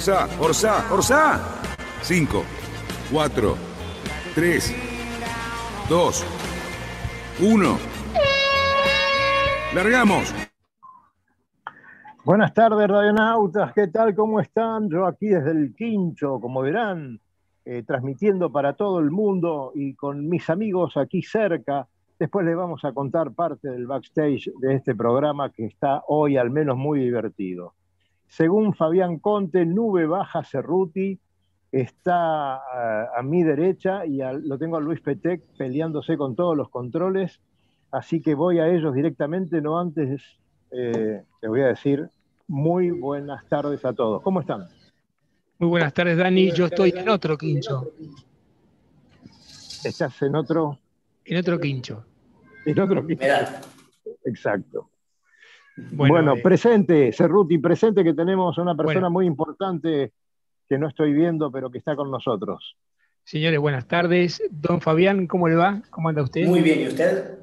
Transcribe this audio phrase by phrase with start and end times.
[0.00, 1.60] Orsá, Orsá, Orsá.
[2.00, 2.42] Cinco,
[3.12, 3.56] cuatro,
[4.34, 4.74] tres,
[5.90, 6.24] dos,
[7.38, 7.76] uno.
[9.74, 10.34] ¡Largamos!
[12.24, 13.74] Buenas tardes, radionautas.
[13.74, 14.14] ¿Qué tal?
[14.14, 14.88] ¿Cómo están?
[14.88, 17.20] Yo aquí desde el Quincho, como verán,
[17.66, 21.86] eh, transmitiendo para todo el mundo y con mis amigos aquí cerca.
[22.18, 26.48] Después les vamos a contar parte del backstage de este programa que está hoy al
[26.48, 27.74] menos muy divertido.
[28.30, 31.18] Según Fabián Conte, Nube Baja Cerruti
[31.72, 36.68] está a, a mi derecha y lo tengo a Luis Petec peleándose con todos los
[36.68, 37.40] controles.
[37.90, 40.22] Así que voy a ellos directamente, no antes
[40.70, 42.08] eh, te voy a decir
[42.46, 44.22] muy buenas tardes a todos.
[44.22, 44.68] ¿Cómo están?
[45.58, 46.52] Muy buenas tardes, Dani.
[46.52, 47.92] Yo estoy en otro quincho.
[49.84, 50.78] ¿Estás en otro?
[51.24, 52.04] En otro quincho.
[52.64, 53.60] En otro Mirá.
[54.24, 54.89] Exacto.
[55.76, 59.10] Bueno, eh, presente, Cerruti, presente que tenemos a una persona Bueno.
[59.10, 60.12] muy importante
[60.68, 62.76] que no estoy viendo, pero que está con nosotros.
[63.24, 64.42] señores, buenas tardes.
[64.50, 65.82] Don Fabián, ¿cómo le va?
[65.90, 66.46] ¿Cómo anda usted?
[66.48, 67.38] Muy bien, ¿y usted?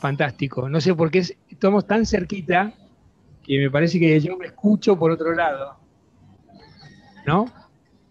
[0.00, 0.68] Fantástico.
[0.68, 2.72] No sé por qué es- estamos tan cerquita
[3.44, 5.76] que me parece que yo me escucho por otro lado.
[7.26, 7.46] ¿No?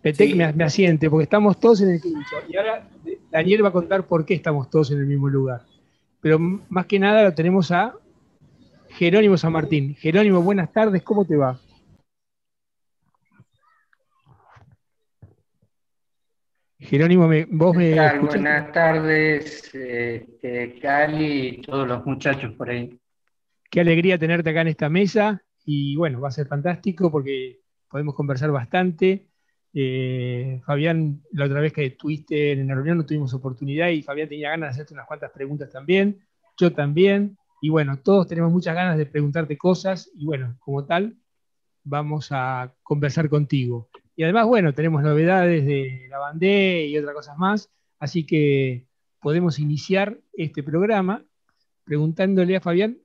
[0.02, 0.36] Petec Sí.
[0.36, 2.36] me, me asiente porque estamos todos en el quincho.
[2.48, 2.88] Y ahora
[3.32, 5.62] Daniel va a contar por qué estamos todos en el mismo lugar.
[6.22, 7.94] Pero más que nada lo tenemos a
[8.98, 9.96] Jerónimo San Martín.
[9.96, 11.60] Jerónimo, buenas tardes, ¿cómo te va?
[16.80, 17.96] Jerónimo, me- vos me.
[18.20, 23.00] Buenas tardes, este, Cali y todos los muchachos por ahí.
[23.70, 27.60] Qué alegría tenerte acá en esta mesa y bueno, va a ser fantástico porque
[27.90, 29.28] podemos conversar bastante.
[29.74, 34.30] Eh, Fabián, la otra vez que estuviste en la reunión no tuvimos oportunidad y Fabián
[34.30, 36.20] tenía ganas de hacerte unas cuantas preguntas también,
[36.58, 41.18] yo también, y bueno, todos tenemos muchas ganas de preguntarte cosas y bueno, como tal,
[41.84, 43.90] vamos a conversar contigo.
[44.16, 47.70] Y además, bueno, tenemos novedades de la bandé y otras cosas más,
[48.00, 48.88] así que
[49.20, 51.24] podemos iniciar este programa
[51.84, 52.98] preguntándole a Fabián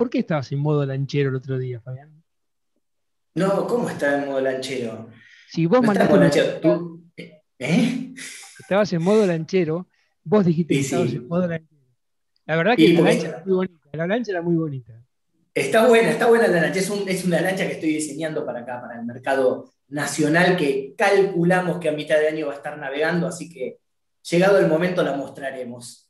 [0.00, 2.24] ¿Por qué estabas en modo lanchero el otro día, Fabián?
[3.34, 5.10] No, ¿cómo está en modo lanchero?
[5.46, 6.58] Si vos No en lanchero.
[6.58, 7.04] Tú,
[7.58, 8.14] ¿Eh?
[8.58, 9.90] estabas en modo lanchero,
[10.24, 10.86] vos dijiste que sí.
[10.86, 11.69] estabas en modo lanchero.
[12.46, 13.88] La verdad que la lancha era muy bonita.
[13.92, 14.92] La lancha era muy bonita.
[15.54, 16.78] Está buena, está buena la lancha.
[16.80, 20.94] Es, un- es una lancha que estoy diseñando para acá, para el mercado nacional, que
[20.96, 23.78] calculamos que a mitad de año va a estar navegando, así que
[24.30, 26.08] llegado el momento la mostraremos.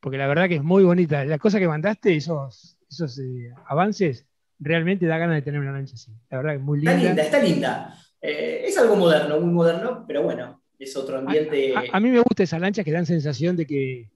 [0.00, 1.24] Porque la verdad que es muy bonita.
[1.24, 4.26] La cosa que mandaste, esos, esos eh, avances,
[4.58, 6.10] realmente da ganas de tener una lancha así.
[6.30, 7.06] La verdad que es muy Está linda.
[7.08, 7.94] linda, está linda.
[8.20, 11.74] Eh, es algo moderno, muy moderno, pero bueno, es otro ambiente.
[11.76, 14.10] A, a mí me gustan esas lanchas que dan sensación de que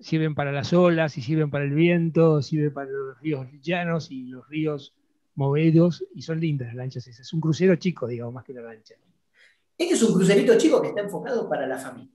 [0.00, 4.26] sirven para las olas, y sirven para el viento, sirven para los ríos llanos y
[4.26, 4.94] los ríos
[5.34, 7.26] movidos, y son lindas las lanchas esas.
[7.26, 8.94] Es un crucero chico, digamos, más que una lancha.
[9.78, 12.14] Este es un crucerito chico que está enfocado para la familia.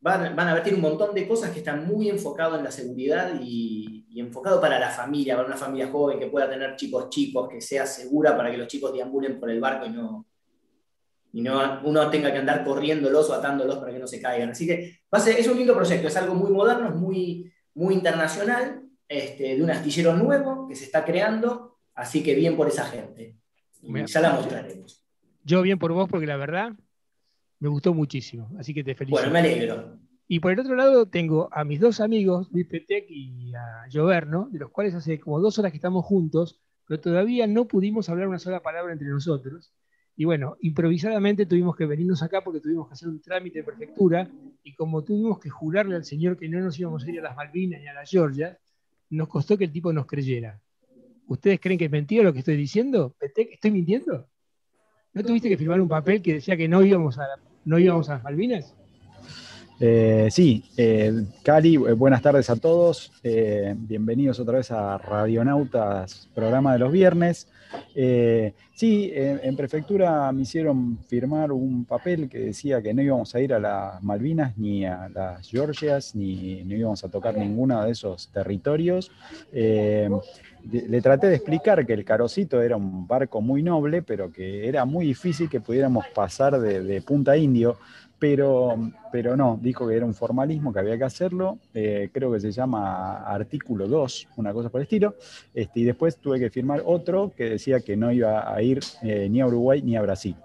[0.00, 3.40] Van, a ver, tiene un montón de cosas que están muy enfocados en la seguridad
[3.40, 7.48] y, y enfocado para la familia, para una familia joven que pueda tener chicos chicos,
[7.48, 10.26] que sea segura para que los chicos deambulen por el barco y no,
[11.36, 14.48] y no uno tenga que andar corriéndolos o atándolos para que no se caigan.
[14.50, 17.52] Así que va a ser- es un lindo proyecto, es algo muy moderno, es muy,
[17.74, 22.68] muy internacional, este, de un astillero nuevo que se está creando, así que bien por
[22.68, 23.36] esa gente.
[23.82, 25.04] Ya la mostraremos.
[25.44, 26.72] Yo bien por vos, porque la verdad
[27.60, 29.20] me gustó muchísimo, así que te felicito.
[29.20, 29.98] Bueno, me alegro.
[30.28, 34.48] Y por el otro lado tengo a mis dos amigos, Luis Petec y a Joverno,
[34.50, 38.26] de los cuales hace como dos horas que estamos juntos, pero todavía no pudimos hablar
[38.26, 39.70] una sola palabra entre nosotros.
[40.16, 44.28] Y bueno, improvisadamente tuvimos que venirnos acá porque tuvimos que hacer un trámite de prefectura
[44.62, 47.36] y como tuvimos que jurarle al señor que no nos íbamos a ir a las
[47.36, 48.58] Malvinas ni a las Georgia,
[49.10, 50.58] nos costó que el tipo nos creyera.
[51.26, 53.14] ¿Ustedes creen que es mentira lo que estoy diciendo?
[53.20, 54.26] ¿estoy mintiendo?
[55.12, 57.26] ¿No tuviste que firmar un papel que decía que no íbamos a,
[57.64, 58.74] no íbamos a las Malvinas?
[59.78, 61.12] Eh, sí, eh,
[61.42, 63.12] Cali, eh, buenas tardes a todos.
[63.22, 67.48] bienvenidos otra vez a Radionautas, programa de los viernes.
[68.74, 73.52] sí, en prefectura me hicieron firmar un papel que decía que no íbamos a ir
[73.52, 78.28] a las Malvinas ni a las Georgias, ni no íbamos a tocar ninguno de esos
[78.32, 79.10] territorios.
[79.52, 84.84] le traté de explicar que el Carocito era un barco muy noble, pero que era
[84.86, 87.76] muy difícil que pudiéramos pasar de, de Punta Indio
[88.18, 92.40] pero, pero no, dijo que era un formalismo, que había que hacerlo, eh, creo que
[92.40, 95.16] se llama artículo 2, una cosa por el estilo,
[95.52, 99.28] este, y después tuve que firmar otro que decía que no iba a ir eh,
[99.30, 100.36] ni a Uruguay ni a Brasil.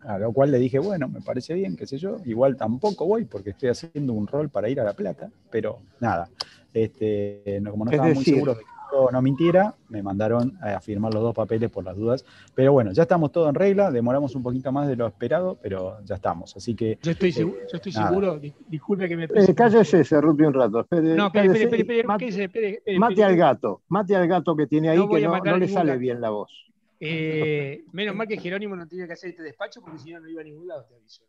[0.00, 3.24] A lo cual le dije, bueno, me parece bien, qué sé yo, igual tampoco voy
[3.24, 6.30] porque estoy haciendo un rol para ir a La Plata, pero nada,
[6.72, 8.75] este, como no estaba muy seguro de que
[9.12, 12.24] no mintiera, me mandaron a firmar los dos papeles por las dudas.
[12.54, 15.98] Pero bueno, ya estamos todo en regla, demoramos un poquito más de lo esperado, pero
[16.04, 16.56] ya estamos.
[16.56, 16.98] Así que.
[17.02, 19.24] Yo estoy, seguro, yo estoy seguro, disculpe que me.
[19.24, 20.80] Eh, cállese, Cerruti, un rato.
[20.80, 25.08] Espere, no, espere, espere, espere, mate, mate al gato, mate al gato que tiene ahí
[25.08, 26.50] que no, le sale bien la voz.
[26.98, 30.28] Eh, menos mal que Jerónimo no tenía que hacer este despacho porque si no, no
[30.28, 31.24] iba a ningún lado, te aviso.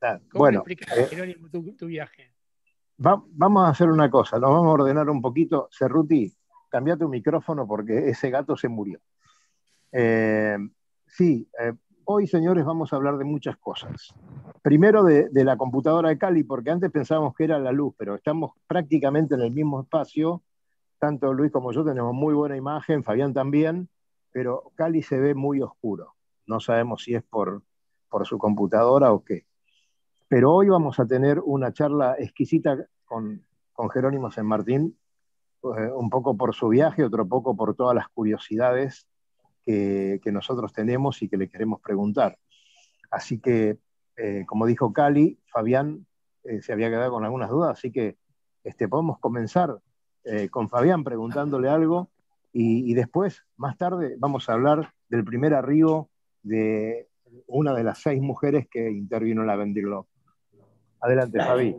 [0.00, 2.33] ¿Cómo bueno, explicas, eh, Jerónimo, tu viaje?
[2.96, 5.68] Vamos a hacer una cosa, nos vamos a ordenar un poquito.
[5.72, 6.32] Cerruti,
[6.68, 9.00] cambia tu micrófono porque ese gato se murió.
[9.92, 10.56] Eh,
[11.06, 11.72] sí, eh,
[12.04, 14.14] hoy, señores, vamos a hablar de muchas cosas.
[14.62, 18.52] Primero de, la computadora de Cali, porque antes pensábamos que era la luz, pero estamos
[18.66, 20.42] prácticamente en el mismo espacio.
[20.98, 23.88] Tanto Luis como yo tenemos muy buena imagen, Fabián también,
[24.32, 26.14] pero Cali se ve muy oscuro.
[26.46, 27.62] No sabemos si es por,
[28.08, 29.46] por su computadora o qué.
[30.34, 33.46] Pero hoy vamos a tener una charla exquisita con,
[33.92, 34.98] Jerónimo San Martín,
[35.62, 39.06] eh, un poco por su viaje, otro poco por todas las curiosidades
[39.64, 42.36] que, nosotros tenemos y que le queremos preguntar.
[43.12, 43.78] Así que,
[44.16, 46.04] eh, como dijo Cali, Fabián
[46.42, 48.16] eh, se había quedado con algunas dudas, así que
[48.64, 49.78] este, podemos comenzar
[50.50, 52.10] con Fabián preguntándole algo
[52.52, 56.10] y, después, más tarde, vamos a hablar del primer arribo
[56.42, 57.08] de
[57.46, 59.84] una de las seis mujeres que intervino en la Vendée
[61.04, 61.76] Adelante, Javi.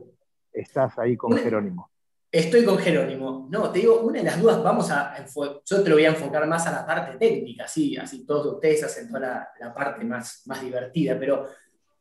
[0.54, 1.90] Estás ahí con Jerónimo.
[2.32, 3.48] Estoy con Jerónimo.
[3.50, 5.16] No, te digo, una de las dudas, vamos a.
[5.26, 8.84] Yo te lo voy a enfocar más a la parte técnica, sí, así todos ustedes
[8.84, 11.48] hacen toda la, parte más, más divertida, pero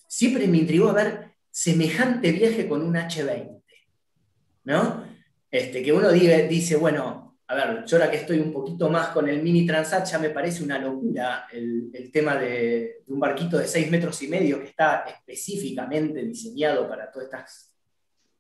[0.07, 3.63] siempre me intrigó ver semejante viaje con un H20,
[4.65, 5.05] ¿no?
[5.51, 9.29] Este, que uno dice, bueno, a ver, yo ahora que estoy un poquito más con
[9.29, 13.91] el mini Transat, ya me parece una locura el, tema de, un barquito de 6
[13.91, 17.75] metros y medio que está específicamente diseñado para todas estas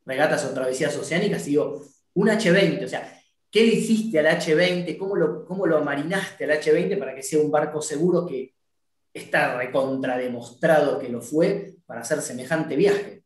[0.06, 1.45] regatas o travesías oceánicas.
[1.45, 1.83] digo,
[2.15, 3.21] un H20, o sea,
[3.51, 4.97] ¿qué le hiciste al H20?
[4.97, 8.55] ¿Cómo lo, cómo lo marinaste al H20 para que sea un barco seguro que
[9.12, 13.24] está recontrademostrado que lo fue para hacer semejante viaje?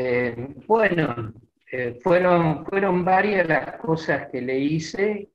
[0.00, 1.32] Eh, bueno,
[1.72, 5.28] eh, fueron, fueron varias las cosas que le hice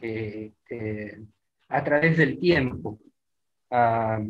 [0.00, 0.52] eh,
[1.68, 3.00] a través del tiempo.
[3.68, 4.20] A,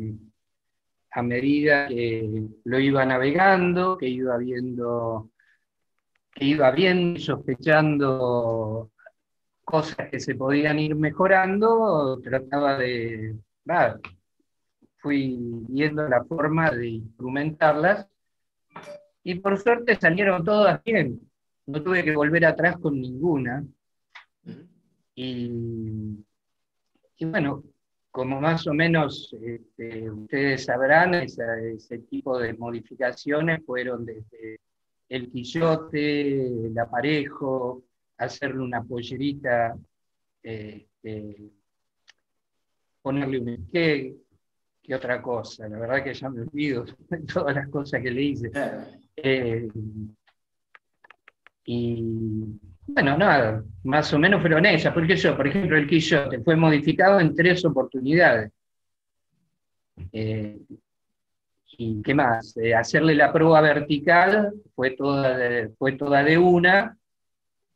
[1.21, 5.29] medida que lo iba navegando, que iba viendo,
[6.33, 8.91] que iba viendo sospechando
[9.63, 13.35] cosas que se podían ir mejorando, trataba de,
[14.97, 15.37] fui
[15.69, 18.07] viendo la forma de instrumentarlas
[19.27, 21.19] y por suerte salieron todas bien.
[21.65, 23.61] No tuve que volver atrás con ninguna.
[25.15, 25.49] Y,
[27.19, 27.61] bueno,
[28.09, 34.61] como más o menos este, ustedes sabrán, ese tipo de modificaciones fueron desde
[35.09, 37.83] el quillote, el aparejo,
[38.17, 39.75] hacerle una pollerita,
[40.41, 41.51] este,
[43.01, 44.15] ponerle un esquí,
[44.81, 45.67] que otra cosa.
[45.67, 48.51] La verdad que ya me olvido de todas las cosas que le hice.
[49.17, 49.67] Eh,
[51.65, 56.55] y bueno, nada, más o menos fueron esas, porque yo, por ejemplo, el Quillote fue
[56.55, 58.51] modificado en tres oportunidades.
[60.13, 60.59] Eh,
[61.79, 62.55] ¿Y qué más?
[62.57, 66.97] Eh, hacerle la prueba vertical fue toda de, fue toda de una,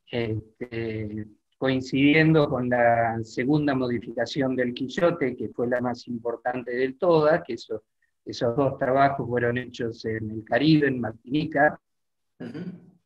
[0.10, 7.44] este, coincidiendo con la segunda modificación del Quillote, que fue la más importante de todas,
[7.44, 7.84] que eso
[8.26, 11.80] esos dos trabajos fueron hechos en el Caribe, en Martinica.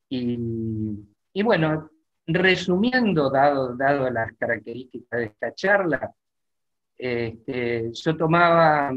[0.10, 1.90] y, bueno,
[2.28, 6.14] resumiendo, dado, dado las características de esta charla,
[6.98, 8.94] este, yo tomaba,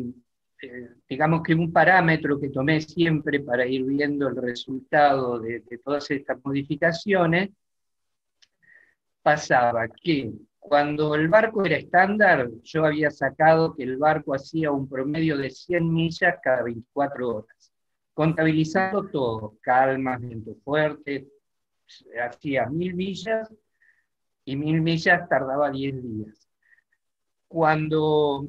[0.62, 5.78] eh, digamos que un parámetro que tomé siempre para ir viendo el resultado de, de
[5.78, 7.50] todas estas modificaciones,
[9.22, 10.32] pasaba que
[10.68, 15.50] Cuando el barco era estándar, yo había sacado que el barco hacía un promedio de
[15.50, 17.72] 100 millas cada 24 horas,
[18.12, 21.26] contabilizando todo, calmas, viento fuerte,
[22.22, 23.52] hacía mil millas
[24.44, 26.48] y mil millas tardaba 10 días.
[27.46, 28.46] Cuando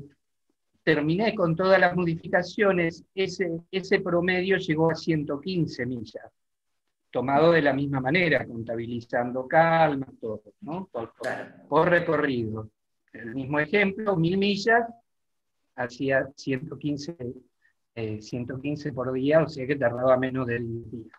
[0.83, 6.31] terminé con todas las modificaciones, ese, ese promedio llegó a 115 millas,
[7.11, 10.89] tomado de la misma manera, contabilizando calma, todo, ¿no?
[11.67, 12.69] Por, recorrido.
[13.13, 14.83] El mismo ejemplo, mil millas,
[15.75, 17.15] hacía 115,
[18.19, 21.13] 115 eh, por día, o sea que tardaba menos del día.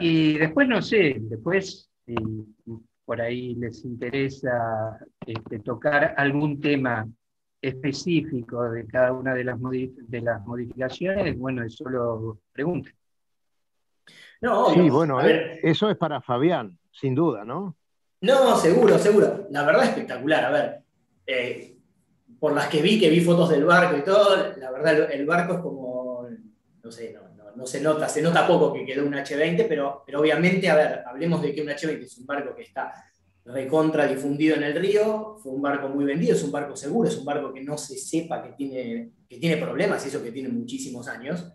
[0.00, 1.90] Y después, no sé, después,
[3.04, 7.08] por ahí les interesa este, tocar algún tema
[7.62, 12.90] específico de cada una de las, de las modificaciones, bueno, eso lo pregunto.
[14.40, 17.76] No, sí, bueno, eh, eso es para Fabián, sin duda, ¿no?
[18.22, 19.46] No, seguro, seguro.
[19.50, 20.44] La verdad espectacular.
[20.44, 20.80] A ver,
[21.26, 21.76] eh,
[22.38, 25.54] por las que vi, que vi fotos del barco y todo, la verdad el barco
[25.54, 26.26] es como,
[26.82, 27.14] no sé,
[27.54, 31.02] no, se nota, se nota poco que quedó un H20, pero, pero obviamente, a ver,
[31.06, 32.94] hablemos de que un H20 es un barco que está
[33.44, 37.16] recontra difundido en el río, fue un barco muy vendido, es un barco seguro, es
[37.16, 40.48] un barco que no se sepa que tiene, que tiene problemas, y eso que tiene
[40.48, 41.52] muchísimos años.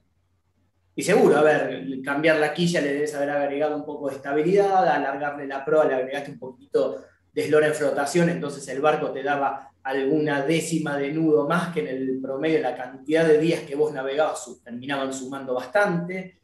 [0.98, 4.88] Y seguro, a ver, cambiar la quilla le debes haber agregado un poco de estabilidad,
[4.88, 9.22] alargarle la proa le agregaste un poquito de eslora en flotación, entonces el barco te
[9.22, 13.75] daba alguna décima de nudo más que en el promedio, la cantidad de días que
[13.75, 16.40] vos navegabas terminaban sumando bastante.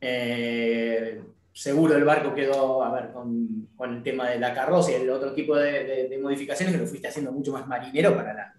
[0.00, 1.20] Eh,
[1.52, 5.34] seguro el barco quedó, a ver, con, el tema de la carroza y el otro
[5.34, 8.54] tipo de, modificaciones que lo fuiste haciendo mucho más marinero para la,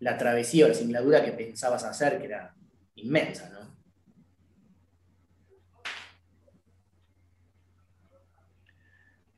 [0.00, 2.54] la travesía o la singladura que pensabas hacer, que era
[2.96, 3.57] inmensa, ¿no?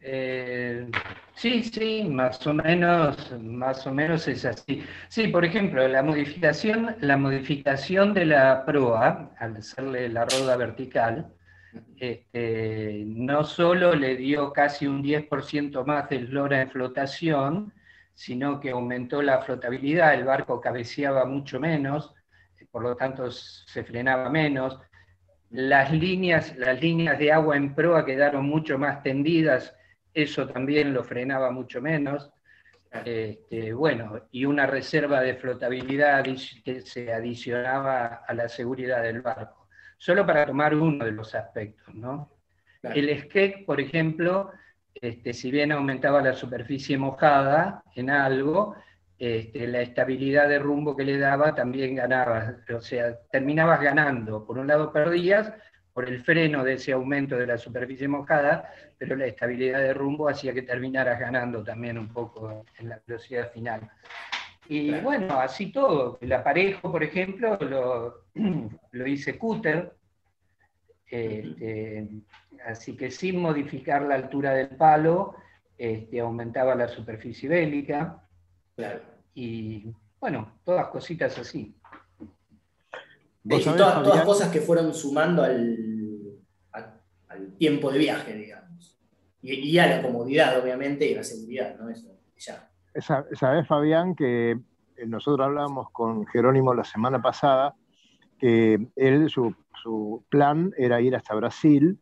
[0.03, 0.91] Eh,
[1.35, 4.83] sí, sí, más o menos, más o menos es así.
[5.09, 11.35] Sí, por ejemplo, la modificación, la modificación de la proa, al hacerle la roda vertical,
[11.99, 17.75] este, no solo le dio casi un 10% más de eslora en flotación,
[18.15, 22.15] sino que aumentó la flotabilidad, el barco cabeceaba mucho menos,
[22.71, 24.79] por lo tanto se frenaba menos.
[25.51, 29.75] Las líneas, las líneas de agua en proa quedaron mucho más tendidas,
[30.15, 32.31] eso también lo frenaba mucho menos.
[33.05, 36.25] Este, bueno, y una reserva de flotabilidad
[36.65, 39.61] que se adicionaba a la seguridad del barco
[40.01, 41.95] solo para tomar uno de los aspectos.
[41.95, 42.31] ¿no?
[42.83, 44.51] El skate, por ejemplo,
[44.95, 48.75] este, si bien aumentaba la superficie mojada en algo,
[49.19, 54.47] este, la estabilidad de rumbo que le daba también ganaba, o sea, terminabas ganando.
[54.47, 55.53] Por un lado perdías
[55.93, 60.29] por el freno de ese aumento de la superficie mojada, pero la estabilidad de rumbo
[60.29, 63.91] hacía que terminaras ganando también un poco en la velocidad final.
[64.69, 66.19] Y bueno, así todo.
[66.21, 68.27] El aparejo, por ejemplo, lo,
[68.93, 69.97] lo hice cúter.
[71.07, 72.09] Este,
[72.65, 75.35] así que sin modificar la altura del palo,
[75.77, 78.23] este, aumentaba la superficie bélica.
[79.35, 81.75] Y bueno, todas cositas así.
[83.59, 85.77] Todas, todas cosas que fueron sumando al,
[86.73, 88.99] al, tiempo de viaje, digamos.
[89.43, 91.89] Y, a la comodidad, obviamente, y a la seguridad, ¿no?
[91.89, 92.71] Eso, ya.
[92.95, 97.75] Sabes, Fabián, que eh, nosotros hablamos con Jerónimo la semana pasada,
[98.39, 99.55] que él, su,
[100.29, 101.99] plan era ir hasta Brasil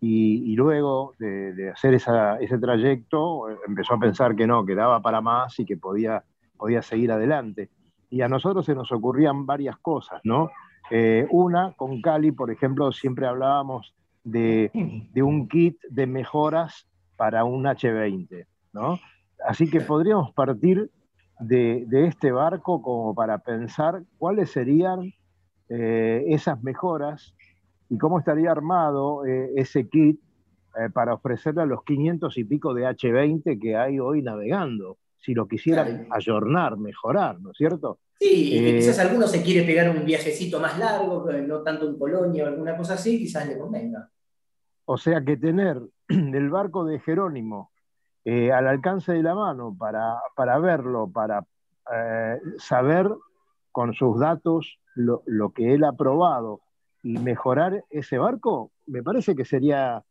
[0.00, 5.58] y, luego de, hacer ese trayecto empezó a pensar que no, que daba para más
[5.58, 6.22] y que podía,
[6.56, 7.70] podía seguir adelante.
[8.10, 10.50] Y a nosotros se nos ocurrían varias cosas, ¿no?
[10.90, 14.70] Eh, una, con Cali, por ejemplo, siempre hablábamos de,
[15.16, 18.98] un kit de mejoras para un H20, ¿no?
[19.46, 20.90] Así que podríamos partir
[21.40, 25.12] de, este barco como para pensar cuáles serían
[25.68, 27.34] eh, esas mejoras
[27.88, 30.20] y cómo estaría armado eh, ese kit
[30.92, 35.46] para ofrecerle a los 500 y pico de H20 que hay hoy navegando, si lo
[35.46, 37.98] quisieran ayornar, mejorar, ¿no es cierto?
[38.18, 42.46] Sí, quizás alguno se quiere pegar un viajecito más largo, no tanto en Polonia o
[42.48, 44.10] alguna cosa así, quizás le convenga.
[44.84, 47.70] O sea que tener el barco de Jerónimo
[48.24, 51.44] eh, al alcance de la mano para, verlo, para
[51.94, 53.08] eh, saber
[53.70, 56.60] con sus datos lo, que él ha probado
[57.02, 60.02] y mejorar ese barco, me parece que sería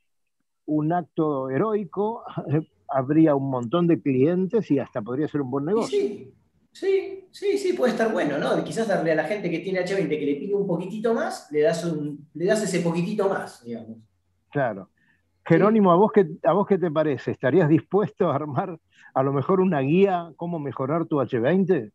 [0.66, 2.24] un acto heroico,
[2.88, 6.00] habría un montón de clientes y hasta podría ser un buen negocio.
[6.00, 6.34] Sí,
[6.72, 8.64] sí, sí, sí, puede estar bueno, ¿no?
[8.64, 11.62] Quizás darle a la gente que tiene H20 que le pide un poquitito más, le
[11.62, 13.98] das, un, le das ese poquitito más, digamos.
[14.52, 14.90] Claro.
[15.46, 17.32] Jerónimo, ¿a vos, qué, ¿a vos qué te parece?
[17.32, 18.78] ¿Estarías dispuesto a armar
[19.14, 21.92] a lo mejor una guía cómo mejorar tu H20?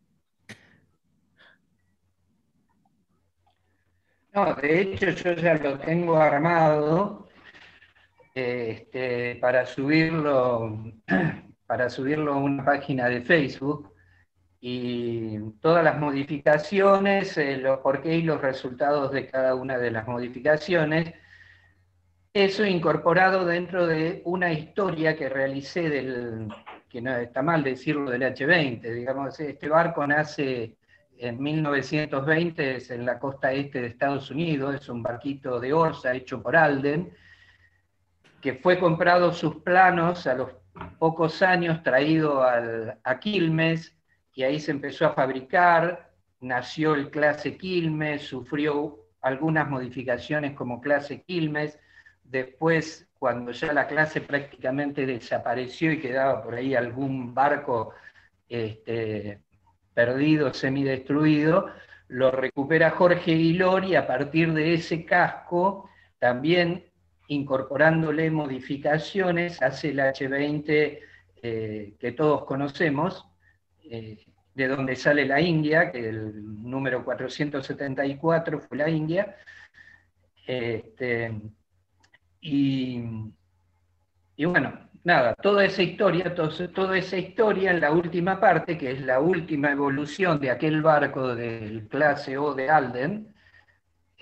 [4.35, 7.29] No, de hecho yo ya lo tengo armado
[8.35, 10.93] este, para subirlo
[11.73, 13.95] para subirlo a una página de Facebook
[14.61, 19.91] y todas las modificaciones, eh, los por qué y los resultados de cada una de
[19.91, 21.15] las modificaciones.
[22.35, 26.49] Eso incorporado dentro de una historia que realicé del,
[26.91, 28.93] que no está mal decirlo, del H-20.
[28.93, 30.77] Digamos, este barco nace
[31.17, 36.12] en 1920, es en la costa este de Estados Unidos, es un barquito de Orsa
[36.15, 37.11] hecho por Alden,
[38.43, 40.51] que fue comprado sus planos a los
[40.99, 43.97] pocos años, traído a Quilmes,
[44.35, 51.23] y ahí se empezó a fabricar, nació el clase Quilmes, sufrió algunas modificaciones como clase
[51.23, 51.79] Quilmes,
[52.25, 57.95] después cuando ya la clase prácticamente desapareció y quedaba por ahí algún barco
[58.49, 59.41] este,
[59.95, 61.69] perdido, semidestruido,
[62.09, 66.92] lo recupera Jorge Aguilor y a partir de ese casco, también
[67.33, 70.99] incorporándole modificaciones, hace el H20
[71.43, 73.27] eh, que todos conocemos,
[73.85, 74.25] eh,
[74.55, 79.37] de donde sale la India, que el número 474 fue la India.
[80.47, 81.41] Este,
[82.41, 83.01] y,
[84.45, 89.21] bueno, nada, toda esa historia, toda esa historia en la última parte, que es la
[89.21, 93.32] última evolución de aquel barco del clase O de Alden,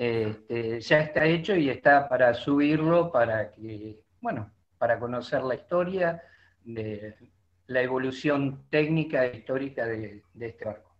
[0.02, 6.22] este, ya está hecho y está para subirlo para que, bueno, para conocer la historia
[6.64, 7.16] de
[7.66, 10.90] la evolución técnica e histórica de, este barco.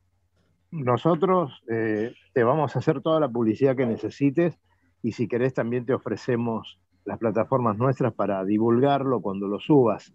[0.71, 4.61] Nosotros eh, te vamos a hacer toda la publicidad que necesites
[5.03, 10.13] y si querés también te ofrecemos las plataformas nuestras para divulgarlo cuando lo subas.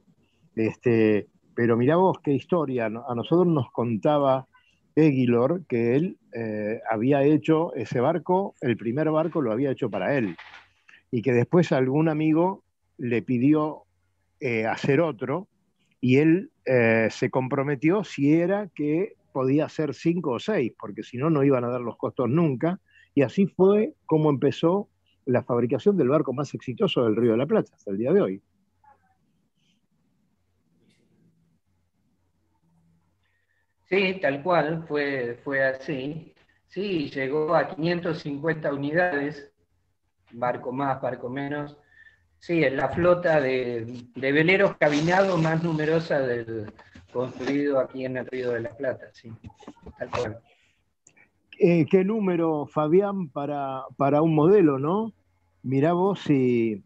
[0.55, 2.85] Este, pero mira vos qué historia.
[2.85, 4.47] A nosotros nos contaba
[4.95, 10.17] Eguilor que él eh, había hecho ese barco, el primer barco lo había hecho para
[10.17, 10.35] él.
[11.11, 12.63] Y que después algún amigo
[12.97, 13.83] le pidió
[14.39, 15.47] eh, hacer otro
[16.01, 21.17] y él eh, se comprometió si era que podía hacer cinco o seis, porque si
[21.17, 22.79] no, no iban a dar los costos nunca.
[23.13, 24.89] Y así fue como empezó
[25.25, 28.21] la fabricación del barco más exitoso del Río de la Plata hasta el día de
[28.21, 28.41] hoy.
[33.87, 36.33] Sí, tal cual, fue, fue así.
[36.67, 39.51] Sí, llegó a 550 unidades,
[40.31, 41.77] barco más, barco menos.
[42.39, 46.71] Sí, es la flota de, veleros cabinados más numerosa del
[47.11, 49.31] construido aquí en el Río de la Plata, sí,
[49.97, 50.39] tal cual.
[51.57, 55.13] Eh, ¿Qué número, Fabián, para, para un modelo, no?
[55.63, 56.83] Mirá vos si,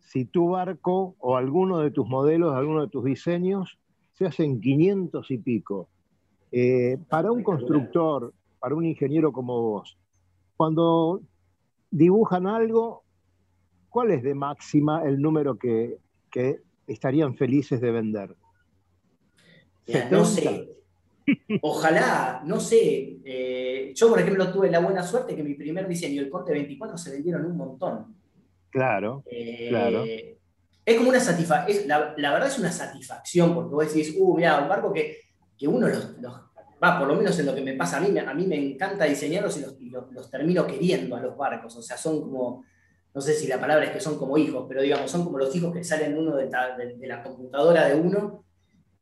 [0.00, 3.78] si tu barco o alguno de tus modelos, alguno de tus diseños,
[4.14, 5.88] se hacen 500 y pico.
[6.58, 9.98] Eh, para un constructor, para un ingeniero como vos,
[10.56, 11.20] cuando
[11.90, 13.04] dibujan algo,
[13.90, 15.98] ¿cuál es de máxima el número que,
[16.86, 18.34] estarían felices de vender?
[20.10, 20.70] no sé.
[21.60, 23.18] Ojalá, no sé.
[23.22, 26.96] Eh, yo, por ejemplo, tuve la buena suerte que mi primer diseño, el Conte 24,
[26.96, 28.16] se vendieron un montón.
[28.70, 30.04] Claro, eh, claro.
[30.86, 34.70] Es como una satisfacción, la, verdad es una satisfacción, porque vos decís, uh, mira, un
[34.70, 35.26] barco que,
[35.62, 36.16] uno los,
[36.82, 39.04] va, por lo menos en lo que me pasa a mí, a mí me encanta
[39.04, 42.64] diseñarlos y los termino queriendo a los barcos, o sea, son como,
[43.16, 45.56] no sé si la palabra es que son como hijos, pero digamos, son como los
[45.56, 48.44] hijos que salen uno de, la computadora de uno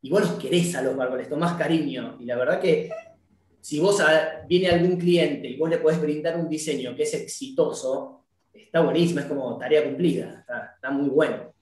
[0.00, 2.16] y vos los querés a los barcos, les tomás cariño.
[2.20, 2.90] Y la verdad que
[3.60, 4.00] si vos
[4.46, 9.18] viene algún cliente y vos le podés brindar un diseño que es exitoso, está buenísimo,
[9.18, 11.52] es como tarea cumplida, está, muy bueno.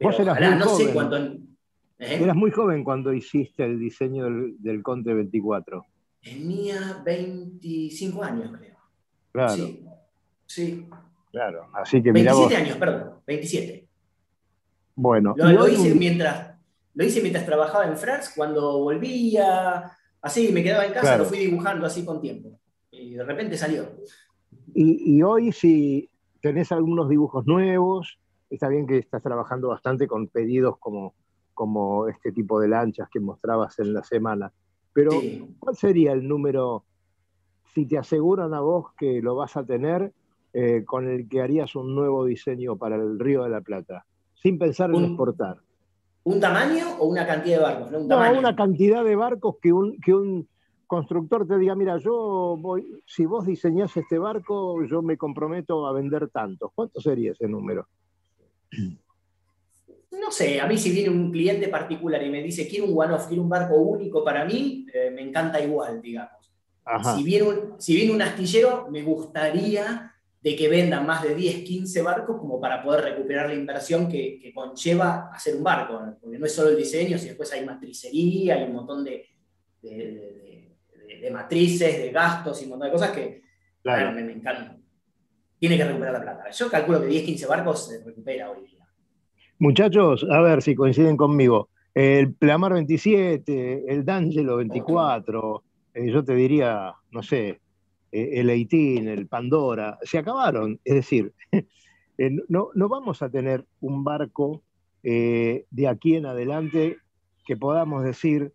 [0.00, 0.86] vos eras muy no joven.
[0.86, 1.16] sé cuánto.
[1.98, 2.22] ¿Eh?
[2.22, 5.84] Eras muy joven cuando hiciste el diseño del, del Conte 24.
[6.22, 8.76] Tenía 25 años, creo.
[9.32, 9.54] Claro.
[9.54, 9.86] Sí.
[10.46, 10.88] sí.
[11.30, 13.86] Claro, así que 27 años, perdón, 27.
[14.94, 15.34] Bueno.
[15.36, 16.56] Lo, hice mientras,
[16.94, 21.38] lo hice mientras trabajaba en France, cuando volvía, así me quedaba en casa, lo fui
[21.38, 22.58] dibujando así con tiempo.
[22.90, 23.84] Y de repente salió.
[24.74, 26.08] Y, hoy si
[26.40, 31.14] tenés algunos dibujos nuevos, está bien que estás trabajando bastante con pedidos como,
[31.56, 34.52] como este tipo de lanchas que mostrabas en la semana.
[34.92, 35.10] Pero,
[35.58, 36.84] ¿cuál sería el número,
[37.74, 40.12] si te aseguran a vos que lo vas a tener,
[40.52, 44.58] eh, con el que harías un nuevo diseño para el Río de la Plata, sin
[44.58, 45.56] pensar en exportar.
[46.24, 47.90] ¿Un tamaño o una cantidad de barcos?
[48.06, 50.46] No, una cantidad de barcos que un, que un
[50.86, 55.92] constructor te diga, mira, yo voy, si vos diseñás este barco, yo me comprometo a
[55.92, 56.70] vender tantos.
[56.74, 57.86] ¿Cuánto sería ese número?
[60.20, 63.26] no sé, a mí si viene un cliente particular y me dice, quiero un one-off,
[63.26, 66.52] quiero un barco único para mí, eh, me encanta igual, digamos.
[67.16, 71.64] Si viene, un, si viene un astillero, me gustaría de que vendan más de 10,
[71.64, 76.46] 15 barcos como para poder recuperar la inversión que, conlleva hacer un barco, porque no
[76.46, 79.28] es solo el diseño, sino después hay matricería, hay un montón de,
[79.82, 83.42] de, matrices, de gastos y un montón de cosas que
[83.82, 84.12] claro.
[84.12, 84.80] me, me encantan.
[85.58, 86.50] Tiene que recuperar la plata.
[86.50, 88.75] Yo calculo que 10, 15 barcos se recupera hoy.
[89.58, 91.70] Muchachos, a ver si coinciden conmigo.
[91.94, 95.64] El Plamar 27, el D'Angelo 24,
[95.94, 97.60] eh, yo te diría, no sé,
[98.12, 100.78] eh, el Eitín, el Pandora, se acabaron.
[100.84, 104.62] Es decir, eh, no, no, vamos a tener un barco
[105.02, 106.96] de aquí en adelante
[107.46, 108.52] que podamos decir,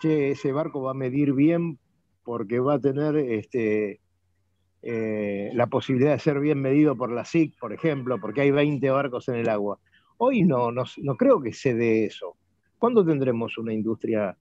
[0.00, 1.78] che, ese barco va a medir bien
[2.24, 4.00] porque va a tener este,
[4.82, 9.28] la posibilidad de ser bien medido por la SIC, por ejemplo, porque hay 20 barcos
[9.28, 9.78] en el agua.
[10.18, 12.36] Hoy no, no, no creo que se dé eso.
[12.78, 14.36] ¿Cuándo tendremos una industria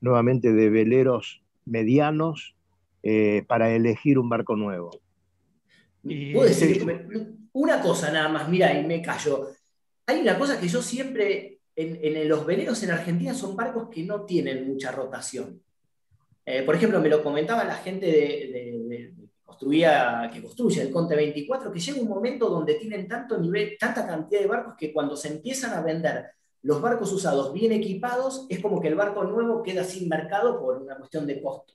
[0.00, 2.56] nuevamente de veleros medianos
[3.02, 4.90] eh, para elegir un barco nuevo?
[6.02, 6.84] Puedo decir
[7.52, 9.48] una cosa nada más, mira, y me callo.
[10.06, 14.24] Hay una cosa que yo siempre, en, los veleros en Argentina son barcos que no
[14.24, 15.62] tienen mucha rotación.
[16.44, 19.14] Eh, por ejemplo, me lo comentaba la gente de,
[19.52, 24.06] construía, que construye el Conte 24, que llega un momento donde tienen tanto nivel, tanta
[24.06, 26.30] cantidad de barcos que cuando se empiezan a vender
[26.62, 30.78] los barcos usados bien equipados, es como que el barco nuevo queda sin mercado por
[30.78, 31.74] una cuestión de costo.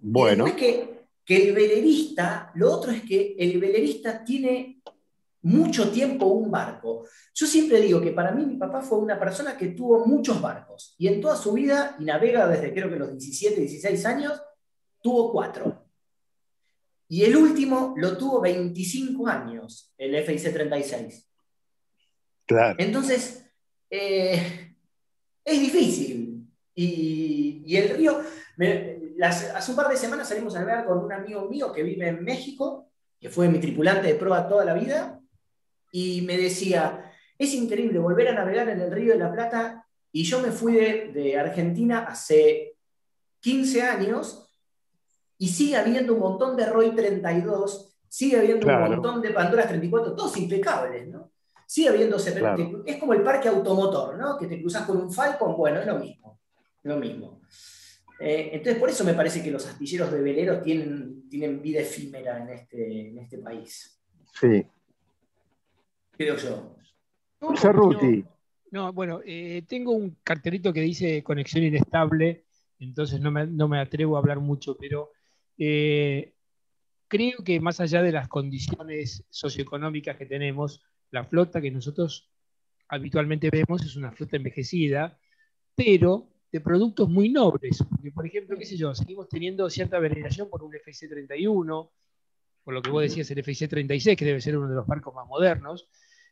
[0.00, 0.46] Bueno.
[0.46, 4.82] es que, que el velerista, lo otro es que el velerista tiene
[5.42, 7.06] mucho tiempo un barco.
[7.34, 10.94] Yo siempre digo que para mí mi papá fue una persona que tuvo muchos barcos
[10.98, 14.42] y en toda su vida, y navega desde creo que los 17, 16 años,
[15.00, 15.85] tuvo cuatro.
[17.08, 21.28] Y el último lo tuvo 25 años, el FIC 36.
[22.46, 22.76] Claro.
[22.78, 23.46] Entonces,
[23.90, 24.74] eh,
[25.44, 26.44] es difícil.
[26.74, 28.20] Y, el río,
[29.22, 32.22] hace un par de semanas salimos a navegar con un amigo mío que vive en
[32.22, 35.20] México, que fue mi tripulante de prueba toda la vida,
[35.90, 40.24] y me decía, es increíble volver a navegar en el río de la Plata, y
[40.24, 42.76] yo me fui de, de Argentina hace
[43.40, 44.45] 15 años
[45.38, 50.14] y sigue habiendo un montón de Roy 32, sigue habiendo un montón de Pandoras 34,
[50.14, 51.30] todos impecables, ¿no?
[51.66, 54.38] Sigue habiendo, es como el parque automotor, ¿no?
[54.38, 56.38] Que te cruzas con un Falcon, bueno, es lo mismo,
[56.84, 57.40] lo mismo.
[58.18, 62.42] Eh, entonces, por eso me parece que los astilleros de veleros tienen, tienen vida efímera
[62.42, 64.00] en este, en este país.
[64.32, 64.64] Sí.
[66.12, 66.76] Creo yo.
[67.56, 68.24] Cerruti.
[68.70, 72.44] No, bueno, eh, tengo un cartelito que dice conexión inestable,
[72.78, 75.10] entonces no me, no me atrevo a hablar mucho, pero
[75.58, 76.34] eh,
[77.08, 82.30] creo que más allá de las condiciones socioeconómicas que tenemos, la flota que nosotros
[82.88, 85.18] habitualmente vemos es una flota envejecida,
[85.74, 87.84] pero de productos muy nobles.
[87.88, 91.90] Porque, por ejemplo, qué sé yo, seguimos teniendo cierta veneración por un FC-31,
[92.64, 95.26] por lo que vos decías, el FC-36, que debe ser uno de los barcos más
[95.26, 95.88] modernos.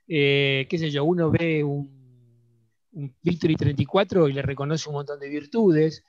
[0.07, 5.21] Eh, qué sé yo, uno ve un, un Victory 34 y le reconoce un montón
[5.21, 6.05] de virtudes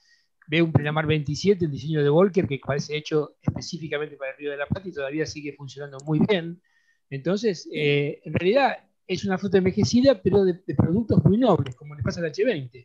[0.47, 4.51] ve un Plenamar 27, el diseño de Volker, que parece hecho específicamente para el Río
[4.51, 6.62] de la Plata y todavía sigue funcionando muy bien.
[7.10, 8.77] Entonces, eh, en realidad
[9.08, 12.84] es una fruta envejecida, pero de, productos muy nobles, como le pasa al H20.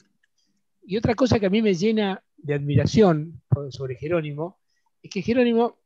[0.87, 4.59] Y otra cosa que a mí me llena de admiración sobre Jerónimo,
[5.03, 5.79] es que Jerónimo,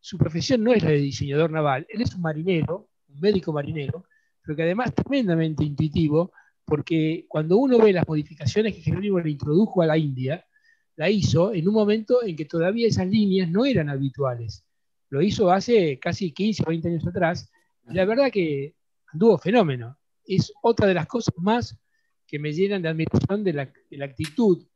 [0.00, 4.04] su profesión no es la de diseñador naval, él es un marinero, un médico marinero,
[4.42, 6.32] pero que además es tremendamente intuitivo,
[6.64, 10.44] porque cuando uno ve las modificaciones que Jerónimo le introdujo a la India,
[10.96, 14.64] la hizo en un momento en que todavía esas líneas no eran habituales.
[15.10, 17.50] Lo hizo hace casi 15 o 20 años atrás,
[17.84, 18.74] la verdad que
[19.12, 19.96] anduvo fenómeno.
[20.24, 21.78] Es otra de las cosas más
[22.26, 23.62] que me llenan de admiración de la,
[24.04, 24.66] actitud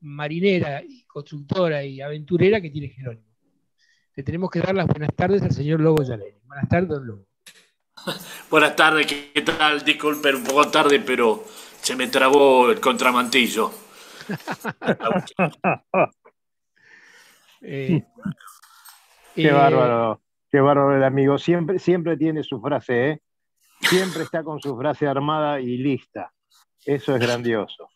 [0.00, 3.26] marinera y constructora y aventurera que tiene Jerónimo.
[4.14, 6.38] Le tenemos que dar las buenas tardes al señor Lobo Yaleni.
[6.44, 7.26] Buenas tardes, don Lobo.
[8.50, 9.84] Buenas tardes, ¿qué tal?
[9.84, 11.44] Disculpe un poco tarde, pero
[11.80, 13.87] se me trabó el contramantillo.
[17.60, 18.04] Eh,
[19.34, 21.38] qué eh, bárbaro, qué bárbaro el amigo.
[21.38, 23.20] Siempre, siempre tiene su frase, ¿eh?
[23.80, 26.32] Siempre está con su frase armada y lista.
[26.84, 27.90] Eso es grandioso.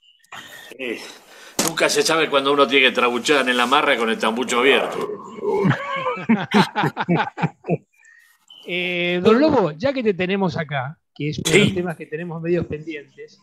[1.64, 4.98] Nunca se sabe cuando uno tiene que trabuchar en la marra con el tambucho abierto.
[9.22, 12.42] don Lobo, ya que te tenemos acá, que es uno de los temas que tenemos
[12.42, 13.38] medios pendientes,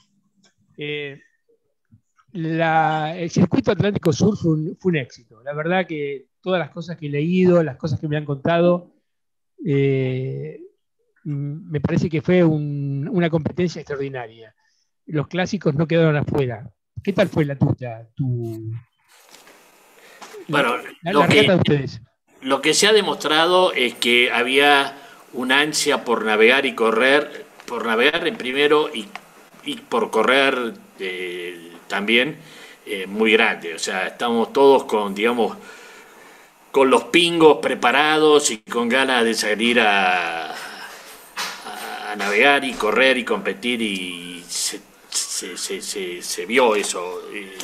[2.34, 5.42] el circuito Atlántico Sur fue un, éxito.
[5.44, 8.94] La verdad que todas las cosas que he leído, las cosas que me han contado,
[9.65, 10.60] eh,
[11.24, 14.56] me parece que fue una competencia extraordinaria.
[15.06, 16.70] los clásicos no quedaron afuera.
[17.04, 18.08] ¿Qué tal fue la tuya?
[18.15, 18.72] Tu...
[20.48, 22.02] Bueno, La, lo la que, ustedes.
[22.42, 24.98] lo que se ha demostrado es que había
[25.34, 29.08] una ansia por navegar y correr, por navegar en primero y,
[29.63, 32.38] y por correr eh, también
[32.88, 33.75] eh, muy grande.
[33.75, 35.58] O sea, estamos todos con, digamos,
[36.71, 40.54] con los pingos preparados y con ganas de salir a,
[42.17, 47.58] navegar y correr y competir y se, se- se- se- se vio eso eh,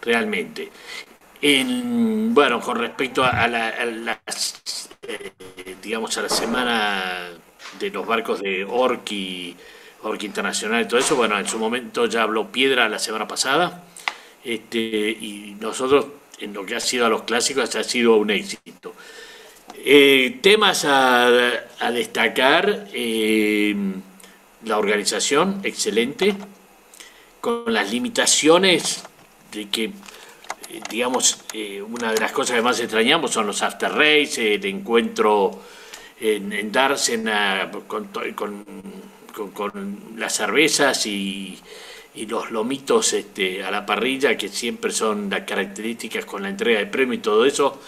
[0.00, 0.70] realmente.
[1.42, 5.32] En, bueno, con respecto a, a la- las, eh,
[5.82, 7.30] digamos, a la semana
[7.78, 9.56] de los barcos de Orki,
[10.02, 13.84] Orki Internacional y todo eso, bueno, en su momento ya habló Piedra la semana pasada,
[14.44, 16.06] este, y nosotros,
[16.40, 18.94] en lo que ha sido a los clásicos, ha sido un éxito.
[19.84, 21.30] Eh, temas a,
[21.92, 23.74] destacar, eh,
[24.64, 26.34] la organización, excelente,
[27.40, 29.04] con las limitaciones
[29.52, 29.92] de que
[30.90, 35.62] digamos, eh, una de las cosas que más extrañamos son los after race, el encuentro
[36.20, 36.70] en, en
[37.86, 38.64] con, con,
[39.32, 41.58] con- las cervezas y,
[42.14, 46.80] y los lomitos este, a la parrilla, que siempre son las características con la entrega
[46.80, 47.80] de premio y todo eso.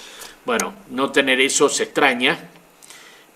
[0.44, 2.50] Bueno, no tener eso se extraña,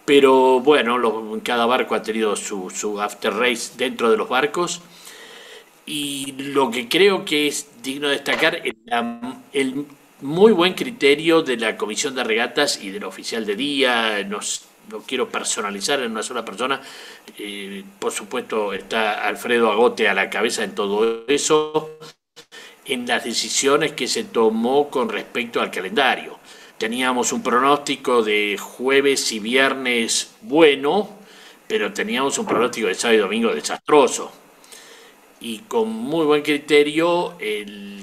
[0.04, 0.98] pero bueno,
[1.44, 4.80] cada barco ha tenido su, su after race dentro de los barcos.
[5.86, 9.86] Y lo que creo que es digno de destacar es la- el
[10.20, 14.22] muy buen criterio de la comisión de regatas y del oficial de día.
[14.24, 16.80] Nos, no quiero personalizar en una sola persona.
[17.38, 21.98] Eh, por supuesto está Alfredo Agote a la cabeza en todo eso,
[22.84, 26.38] en las decisiones que se tomó con respecto al calendario.
[26.78, 31.18] Teníamos un pronóstico de jueves y viernes bueno,
[31.66, 34.32] pero teníamos un pronóstico de sábado y domingo desastroso
[35.40, 37.36] y con muy buen criterio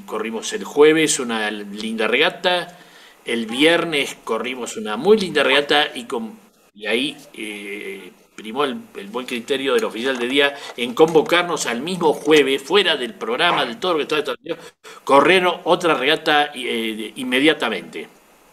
[0.06, 2.80] corrimos el jueves una linda regata,
[3.26, 6.38] el viernes corrimos una muy linda regata y, con,
[6.76, 8.76] y ahí eh, primó el,
[9.10, 13.76] buen criterio del oficial de día en convocarnos al mismo jueves, fuera del programa, de
[13.76, 14.58] todo lo que estaba establecido,
[15.06, 18.10] corrieron otra regata eh, inmediatamente.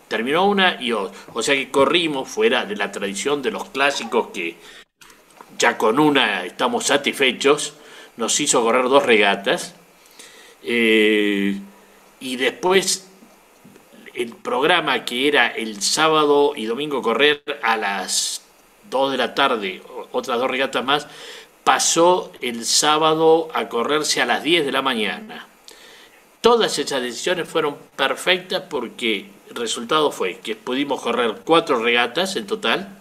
[0.07, 1.19] Terminó una y otra.
[1.33, 4.57] O sea que corrimos fuera de la tradición de los clásicos que
[5.59, 7.75] ya con una estamos satisfechos,
[8.17, 9.75] nos hizo correr dos regatas
[10.63, 11.59] eh,
[12.21, 13.12] y después
[14.15, 18.43] el programa que era el sábado y domingo correr a las
[18.91, 21.07] 2 de la tarde, otras dos regatas más,
[21.65, 25.47] pasó el sábado a correrse a las 10 de la mañana.
[26.41, 32.47] Todas esas decisiones fueron perfectas porque el resultado fue que pudimos correr cuatro regatas en
[32.47, 32.99] total,